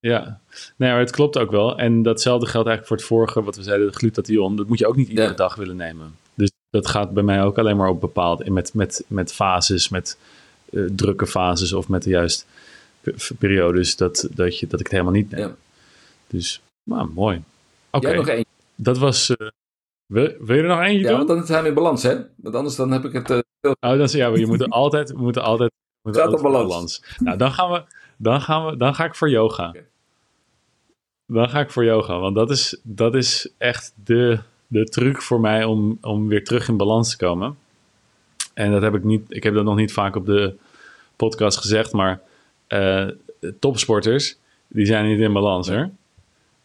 Ja, 0.00 0.40
nee, 0.76 0.90
maar 0.90 0.98
het 0.98 1.10
klopt 1.10 1.38
ook 1.38 1.50
wel. 1.50 1.78
En 1.78 2.02
datzelfde 2.02 2.46
geldt 2.46 2.68
eigenlijk 2.68 2.86
voor 2.86 2.96
het 2.96 3.06
vorige, 3.06 3.42
wat 3.42 3.56
we 3.56 3.62
zeiden, 3.62 3.86
de 3.86 3.92
glutathion. 3.92 4.56
Dat 4.56 4.66
moet 4.68 4.78
je 4.78 4.86
ook 4.86 4.96
niet 4.96 5.08
iedere 5.08 5.28
Ja. 5.28 5.34
dag 5.34 5.54
willen 5.54 5.76
nemen. 5.76 6.14
Dus 6.34 6.50
dat 6.70 6.86
gaat 6.86 7.10
bij 7.10 7.22
mij 7.22 7.42
ook 7.42 7.58
alleen 7.58 7.76
maar 7.76 7.88
op 7.88 8.00
bepaald, 8.00 8.48
met, 8.48 8.74
met, 8.74 9.04
met 9.08 9.32
fases, 9.32 9.88
met 9.88 10.18
eh, 10.72 10.82
drukke 10.96 11.26
fases 11.26 11.72
of 11.72 11.88
met 11.88 12.02
de 12.02 12.10
juist 12.10 12.46
periodes 13.38 13.96
dat, 13.96 14.28
dat, 14.34 14.58
je, 14.58 14.66
dat 14.66 14.80
ik 14.80 14.86
het 14.86 14.92
helemaal 14.94 15.14
niet 15.14 15.30
neem. 15.30 15.40
Ja. 15.40 15.54
Dus, 16.26 16.60
nou, 16.82 17.10
mooi. 17.14 17.42
Oké, 17.90 18.14
nog 18.14 18.28
één? 18.28 18.44
dat 18.74 18.98
was... 18.98 19.30
eh, 19.36 19.48
wil, 20.06 20.32
wil 20.40 20.56
je 20.56 20.62
er 20.62 20.68
nog 20.68 20.80
eentje 20.80 20.98
Ja, 21.00 21.08
doen? 21.08 21.16
want 21.16 21.28
dan 21.28 21.46
zijn 21.46 21.62
we 21.62 21.68
in 21.68 21.74
balans, 21.74 22.02
hè? 22.02 22.16
Want 22.36 22.54
anders 22.54 22.76
dan 22.76 22.90
heb 22.90 23.04
ik 23.04 23.12
het... 23.12 23.30
eh, 23.30 23.38
Oh, 23.60 23.98
dan, 23.98 24.08
ja, 24.10 24.28
maar 24.28 24.38
je 24.38 24.46
moet 24.46 24.60
er 24.60 24.68
altijd, 24.82 25.10
we 25.10 25.18
moeten 25.18 25.42
altijd, 25.42 25.70
we 25.70 25.98
moeten 26.02 26.22
altijd 26.22 26.42
op 26.44 26.50
voor 26.52 26.60
balans. 26.66 27.02
Nou, 27.18 27.36
dan 27.38 27.52
gaan 27.52 27.70
we, 27.70 27.82
dan 28.16 28.40
gaan 28.40 28.66
we, 28.66 28.76
dan 28.76 28.94
ga 28.94 29.04
ik 29.04 29.14
voor 29.14 29.30
yoga. 29.30 29.68
Oké. 29.68 29.84
Dan 31.26 31.48
ga 31.48 31.60
ik 31.60 31.70
voor 31.70 31.84
yoga, 31.84 32.18
want 32.18 32.34
dat 32.34 32.50
is, 32.50 32.80
dat 32.82 33.14
is 33.14 33.48
echt 33.58 33.92
de, 34.04 34.38
de 34.66 34.84
truc 34.84 35.22
voor 35.22 35.40
mij 35.40 35.64
om, 35.64 35.98
om 36.00 36.28
weer 36.28 36.44
terug 36.44 36.68
in 36.68 36.76
balans 36.76 37.10
te 37.10 37.16
komen. 37.16 37.56
En 38.54 38.70
dat 38.72 38.82
heb 38.82 38.94
ik 38.94 39.04
niet, 39.04 39.22
ik 39.28 39.42
heb 39.42 39.54
dat 39.54 39.64
nog 39.64 39.76
niet 39.76 39.92
vaak 39.92 40.16
op 40.16 40.26
de 40.26 40.54
podcast 41.16 41.58
gezegd, 41.58 41.92
maar 41.92 42.20
eh, 42.66 43.06
topsporters, 43.58 44.36
die 44.68 44.86
zijn 44.86 45.06
niet 45.06 45.20
in 45.20 45.32
balans, 45.32 45.68
hoor. 45.68 45.90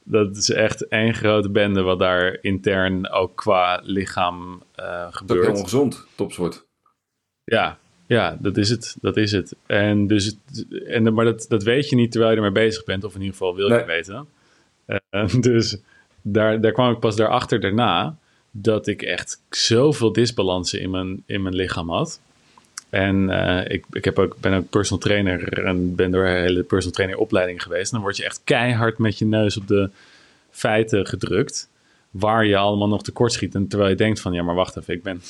Dat 0.03 0.35
is 0.37 0.49
echt 0.49 0.87
één 0.87 1.13
grote 1.13 1.49
bende 1.49 1.81
wat 1.81 1.99
daar 1.99 2.37
intern 2.41 3.09
ook 3.09 3.35
qua 3.35 3.79
lichaam 3.83 4.63
eh, 4.75 4.85
dat 4.85 4.99
is 4.99 5.05
ook 5.07 5.15
gebeurt. 5.15 5.39
helemaal 5.41 5.63
gezond, 5.63 6.05
topsport. 6.15 6.65
Ja, 7.43 7.77
ja, 8.07 8.37
dat 8.39 8.57
is 8.57 8.69
het. 8.69 8.95
Dat 9.01 9.17
is 9.17 9.31
het. 9.31 9.55
En 9.65 10.07
dus 10.07 10.25
het, 10.25 10.65
en, 10.85 11.13
maar 11.13 11.25
dat, 11.25 11.45
dat 11.49 11.63
weet 11.63 11.89
je 11.89 11.95
niet 11.95 12.11
terwijl 12.11 12.31
je 12.31 12.37
ermee 12.37 12.65
bezig 12.65 12.83
bent, 12.83 13.03
of 13.03 13.13
in 13.15 13.19
ieder 13.21 13.35
geval 13.37 13.55
wil 13.55 13.67
je 13.67 13.73
Nee. 13.73 13.85
weten. 13.85 14.27
Eh, 14.85 15.27
dus 15.49 15.77
daar, 16.21 16.61
daar 16.61 16.71
kwam 16.71 16.91
ik 16.91 16.99
pas 16.99 17.15
daarachter 17.15 17.59
daarna 17.59 18.17
dat 18.51 18.87
ik 18.87 19.01
echt 19.01 19.43
zoveel 19.49 20.11
disbalansen 20.13 20.79
in 20.81 20.89
mijn, 20.89 21.23
in 21.25 21.41
mijn 21.41 21.55
lichaam 21.55 21.89
had. 21.89 22.21
En 22.91 23.29
eh, 23.29 23.73
ik, 23.73 23.85
ik 23.91 24.05
heb 24.05 24.19
ook, 24.19 24.35
ben 24.39 24.53
ook 24.53 24.69
personal 24.69 25.03
trainer 25.03 25.65
en 25.65 25.95
ben 25.95 26.11
door 26.11 26.25
een 26.25 26.41
hele 26.41 26.63
personal 26.63 26.93
trainer 26.93 27.17
opleiding 27.17 27.63
geweest. 27.63 27.91
En 27.91 27.91
dan 27.91 28.01
word 28.01 28.17
je 28.17 28.25
echt 28.25 28.41
keihard 28.43 28.97
met 28.97 29.17
je 29.17 29.25
neus 29.25 29.57
op 29.57 29.67
de 29.67 29.89
feiten 30.49 31.07
gedrukt. 31.07 31.69
Waar 32.09 32.45
je 32.45 32.57
allemaal 32.57 32.87
nog 32.87 33.03
tekort 33.03 33.31
schiet. 33.31 33.55
En 33.55 33.67
terwijl 33.67 33.89
je 33.89 33.95
denkt 33.95 34.19
van, 34.19 34.33
ja 34.33 34.43
maar 34.43 34.55
wacht 34.55 34.77
even, 34.77 34.93
ik 34.93 35.03
ben 35.03 35.21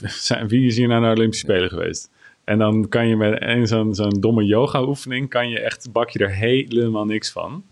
wie 0.48 0.66
is 0.66 0.76
hier 0.76 0.88
nou 0.88 1.00
naar 1.00 1.10
de 1.10 1.16
Olympische 1.16 1.46
Spelen 1.46 1.68
geweest? 1.68 2.10
En 2.44 2.58
dan 2.58 2.88
kan 2.88 3.08
je 3.08 3.16
met 3.16 3.42
een 3.42 3.66
zo'n 3.66 3.94
zo'n 3.94 4.20
domme 4.20 4.44
yoga 4.44 4.82
oefening, 4.82 5.28
kan 5.28 5.48
je 5.48 5.60
echt, 5.60 5.92
bak 5.92 6.10
je 6.10 6.18
er 6.18 6.34
helemaal 6.34 7.04
niks 7.04 7.30
van. 7.30 7.64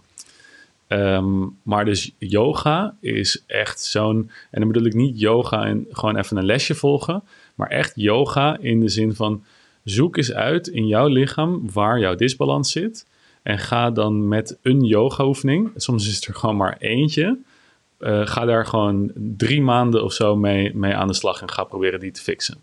Ehm, 0.86 1.46
maar 1.62 1.84
dus 1.84 2.14
yoga 2.18 2.96
is 3.00 3.44
echt 3.46 3.80
zo'n, 3.80 4.30
en 4.50 4.60
dan 4.60 4.72
bedoel 4.72 4.86
ik 4.86 4.94
niet 4.94 5.20
yoga 5.20 5.64
en 5.64 5.86
gewoon 5.90 6.16
even 6.16 6.36
een 6.36 6.44
lesje 6.44 6.74
volgen, 6.74 7.22
maar 7.54 7.68
echt 7.68 7.92
yoga 7.94 8.58
in 8.60 8.80
de 8.80 8.88
zin 8.88 9.14
van 9.14 9.44
zoek 9.84 10.16
eens 10.16 10.32
uit 10.32 10.66
in 10.66 10.86
jouw 10.86 11.06
lichaam 11.06 11.70
waar 11.72 11.98
jouw 11.98 12.14
disbalans 12.14 12.72
zit. 12.72 13.06
En 13.42 13.58
ga 13.58 13.90
dan 13.90 14.28
met 14.28 14.58
een 14.62 14.84
yoga 14.84 15.24
oefening, 15.24 15.70
soms 15.76 16.08
is 16.08 16.26
er 16.26 16.34
gewoon 16.34 16.56
maar 16.56 16.76
eentje, 16.78 17.38
eh, 17.98 18.26
ga 18.26 18.44
daar 18.44 18.66
gewoon 18.66 19.10
drie 19.14 19.62
maanden 19.62 20.04
of 20.04 20.12
zo 20.12 20.36
mee, 20.36 20.74
mee 20.74 20.94
aan 20.94 21.06
de 21.06 21.14
slag 21.14 21.40
en 21.42 21.50
ga 21.50 21.64
proberen 21.64 22.00
die 22.00 22.10
te 22.10 22.20
fixen. 22.22 22.56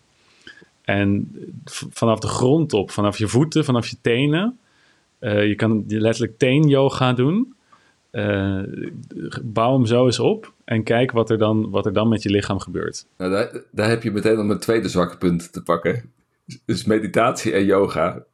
En 0.82 1.32
vanaf 1.66 2.20
de 2.20 2.28
grond 2.28 2.74
op, 2.74 2.92
vanaf 2.92 3.18
je 3.18 3.28
voeten, 3.28 3.66
vanaf 3.66 3.88
je 3.88 3.98
tenen. 4.02 4.60
eh, 5.20 5.48
je 5.48 5.56
kan 5.56 5.84
letterlijk 5.88 6.38
teen-yoga 6.38 7.14
doen. 7.14 7.56
Eh, 8.18 8.62
bouw 9.44 9.74
hem 9.74 9.86
zo 9.86 10.06
eens 10.06 10.20
op 10.20 10.54
en 10.66 10.84
kijk 10.84 11.12
wat 11.12 11.30
er 11.30 11.38
dan, 11.38 11.70
wat 11.70 11.86
er 11.86 11.94
dan 11.94 12.10
met 12.10 12.24
je 12.24 12.30
lichaam 12.30 12.60
gebeurt. 12.60 13.06
Nou, 13.18 13.32
daar, 13.32 13.62
daar 13.72 13.90
heb 13.90 14.04
je 14.04 14.12
meteen 14.12 14.38
al 14.38 14.44
mijn 14.44 14.60
tweede 14.60 14.90
zwakke 14.90 15.18
punt 15.18 15.54
te 15.54 15.64
pakken. 15.64 16.12
Dus 16.66 16.86
meditatie 16.86 17.52
en 17.52 17.66
yoga. 17.66 18.26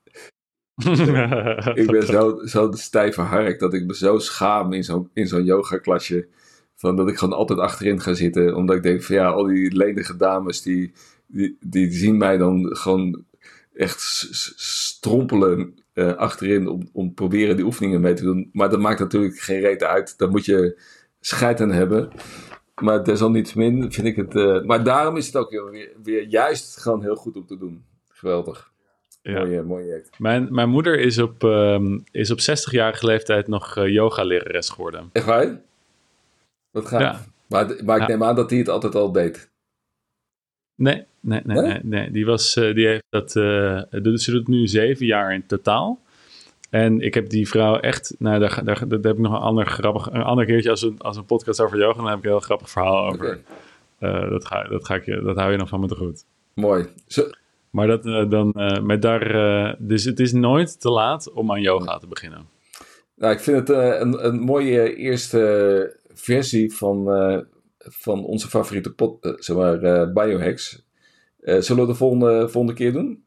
Ik 1.74 1.92
ben 1.92 2.06
zo, 2.06 2.46
zo 2.46 2.72
stijve 2.72 3.22
hark 3.22 3.60
dat 3.60 3.74
ik 3.74 3.86
me 3.86 3.96
zo 3.96 4.20
schaam 4.20 4.74
in 4.74 4.84
zo'n 4.84 5.10
in 5.14 5.28
zo'n 5.28 5.44
yoga-klasje. 5.44 6.28
Van 6.76 6.96
dat 6.96 7.10
ik 7.10 7.18
gewoon 7.18 7.38
altijd 7.38 7.60
achterin 7.60 8.02
ga 8.02 8.14
zitten. 8.14 8.56
Omdat 8.56 8.76
ik 8.76 8.84
denk 8.84 9.04
van 9.04 9.16
ja, 9.16 9.30
al 9.30 9.46
die 9.46 9.76
lenige 9.76 10.16
dames 10.16 10.62
die, 10.62 10.94
die, 11.28 11.58
die 11.60 11.92
zien 11.92 12.18
mij 12.18 12.38
dan 12.38 12.76
gewoon 12.76 13.24
echt 13.74 14.02
strompelen 14.56 15.83
eh, 15.94 16.14
achterin 16.16 16.68
om, 16.68 16.90
om 16.94 17.14
proberen 17.14 17.56
die 17.56 17.66
oefeningen 17.66 18.02
mee 18.02 18.14
te 18.14 18.24
doen. 18.24 18.50
Maar 18.54 18.70
dat 18.70 18.80
maakt 18.80 19.00
natuurlijk 19.00 19.40
geen 19.40 19.60
reet 19.60 19.84
uit. 19.84 20.18
Daar 20.18 20.30
moet 20.30 20.46
je 20.46 20.82
scheid 21.20 21.62
aan 21.62 21.72
hebben. 21.72 22.12
Maar 22.82 23.04
desalniettemin 23.04 23.92
vind 23.92 24.08
ik 24.08 24.16
het... 24.16 24.36
eh, 24.36 24.62
maar 24.62 24.84
daarom 24.84 25.18
is 25.18 25.26
het 25.26 25.36
ook 25.36 25.50
weer, 25.50 25.90
weer 26.04 26.24
juist 26.28 26.78
gewoon 26.82 27.02
heel 27.02 27.16
goed 27.16 27.36
om 27.36 27.46
te 27.46 27.58
doen. 27.58 27.84
Geweldig. 28.10 28.72
Ja. 29.22 29.40
Mooie, 29.40 29.62
mooie 29.64 29.96
act. 29.96 30.20
Mijn, 30.20 30.48
mijn 30.52 30.70
moeder 30.70 31.00
is 31.00 31.18
op, 31.20 31.44
ehm, 31.44 32.00
is 32.12 32.32
op 32.32 32.40
60-jarige 32.40 33.06
leeftijd 33.06 33.48
nog 33.48 33.78
eh, 33.78 33.88
yoga-lerares 33.88 34.70
geworden. 34.70 35.10
Echt 35.12 35.26
waar? 35.26 35.62
Wat 36.72 36.86
gaaf. 36.88 37.02
Ja. 37.02 37.26
Maar, 37.48 37.66
maar 37.86 37.96
ik 37.96 38.02
Ja. 38.02 38.08
neem 38.08 38.24
aan 38.24 38.36
dat 38.36 38.50
hij 38.50 38.60
het 38.60 38.70
altijd 38.70 38.96
al 38.96 39.12
deed. 39.12 39.50
Nee, 40.76 41.06
nee, 41.24 41.42
nee, 41.44 41.62
Nee? 41.62 41.80
nee. 41.84 42.12
Die, 42.12 42.26
was, 42.26 42.56
eh, 42.56 42.74
die 42.76 42.88
heeft 42.88 43.04
dat, 43.10 43.34
doet- 44.04 44.22
ze 44.22 44.32
doet 44.32 44.48
nu 44.48 44.68
zeven 44.68 45.06
jaar 45.06 45.34
in 45.34 45.46
totaal. 45.46 46.02
En 46.70 47.00
ik 47.02 47.14
heb 47.14 47.30
die 47.30 47.48
vrouw 47.48 47.80
echt, 47.80 48.16
nou, 48.20 48.40
daar, 48.40 48.62
daar, 48.64 48.88
daar 48.88 49.00
heb 49.02 49.06
ik 49.06 49.18
nog 49.18 49.32
een 49.34 49.38
ander 49.40 49.66
grappig, 49.66 50.06
een 50.12 50.22
ander 50.24 50.46
keertje 50.46 50.70
als 50.70 50.82
een, 50.82 50.96
als 51.00 51.18
een 51.18 51.26
podcast 51.26 51.62
over 51.62 51.78
yoga, 51.80 51.98
dan 52.02 52.08
heb 52.10 52.18
ik 52.18 52.24
een 52.24 52.30
heel 52.30 52.40
grappig 52.40 52.70
verhaal 52.70 53.08
over. 53.12 53.40
Eh, 54.00 54.30
dat, 54.30 54.46
ga, 54.46 54.64
dat, 54.64 54.86
ga 54.86 54.96
ik, 54.96 55.06
je- 55.06 55.22
dat 55.22 55.38
hou 55.38 55.52
je 55.52 55.58
nog 55.58 55.70
van 55.70 55.80
me 55.80 55.88
te 55.88 55.96
goed. 55.96 56.26
Mooi. 56.54 56.86
Zo, 57.08 57.24
Maar 57.70 57.88
dat 57.88 58.04
dan 58.32 58.54
met 58.84 59.02
daar. 59.02 59.76
dus 59.80 60.04
het 60.04 60.20
is 60.20 60.32
nooit 60.32 60.82
te 60.82 60.90
laat 60.90 61.32
om 61.32 61.52
aan 61.52 61.62
yoga 61.62 61.98
te 61.98 62.08
beginnen. 62.08 62.46
Nou, 63.16 63.34
ik 63.34 63.40
vind 63.40 63.58
het 63.68 63.70
een, 64.02 64.26
een 64.26 64.40
mooie 64.40 64.96
eerste 64.96 66.00
versie 66.14 66.74
van, 66.74 67.06
van 67.78 68.24
onze 68.24 68.48
favoriete 68.48 68.94
pot, 68.94 69.36
zeg 69.40 69.56
maar, 69.58 70.12
biohacks. 70.14 70.83
Zullen 71.44 71.86
we 71.86 71.92
de 71.92 71.98
volgende, 71.98 72.50
volgende 72.50 72.78
keer 72.78 72.92
doen? 72.92 73.24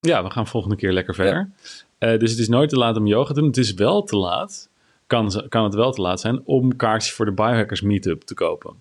Ja, 0.00 0.22
we 0.22 0.30
gaan 0.30 0.46
volgende 0.46 0.76
keer 0.76 0.92
lekker 0.92 1.14
verder. 1.14 1.50
dus 1.98 2.30
het 2.30 2.38
is 2.38 2.48
nooit 2.48 2.68
te 2.68 2.78
laat 2.78 2.96
om 2.96 3.06
yoga 3.06 3.32
te 3.32 3.40
doen. 3.40 3.48
Het 3.48 3.56
is 3.56 3.74
wel 3.74 4.02
te 4.02 4.16
laat 4.16 4.68
kan, 5.06 5.44
kan 5.48 5.64
het 5.64 5.74
wel 5.74 5.92
te 5.92 6.00
laat 6.00 6.20
zijn 6.20 6.40
om 6.44 6.76
kaartjes 6.76 7.12
voor 7.12 7.24
de 7.24 7.32
Biohackers 7.32 7.80
Meetup 7.80 8.22
te 8.22 8.34
kopen. 8.34 8.74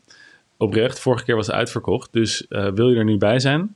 Oprecht, 0.57 0.99
vorige 0.99 1.23
keer 1.25 1.35
was 1.35 1.47
het 1.47 1.55
uitverkocht. 1.55 2.13
Dus 2.13 2.45
uh, 2.49 2.67
wil 2.67 2.89
je 2.89 2.97
er 2.97 3.03
nu 3.03 3.17
bij 3.17 3.39
zijn, 3.39 3.75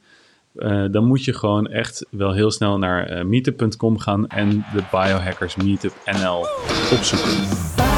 uh, 0.55 0.85
dan 0.91 1.05
moet 1.05 1.23
je 1.23 1.33
gewoon 1.33 1.67
echt 1.67 2.05
wel 2.09 2.33
heel 2.33 2.51
snel 2.51 2.77
naar 2.77 3.27
meetup.com 3.27 3.99
gaan 3.99 4.27
en 4.27 4.49
de 4.49 4.83
Biohackers 4.91 5.55
Meetup 5.55 5.93
NL 6.05 6.45
opzoeken. 6.91 7.88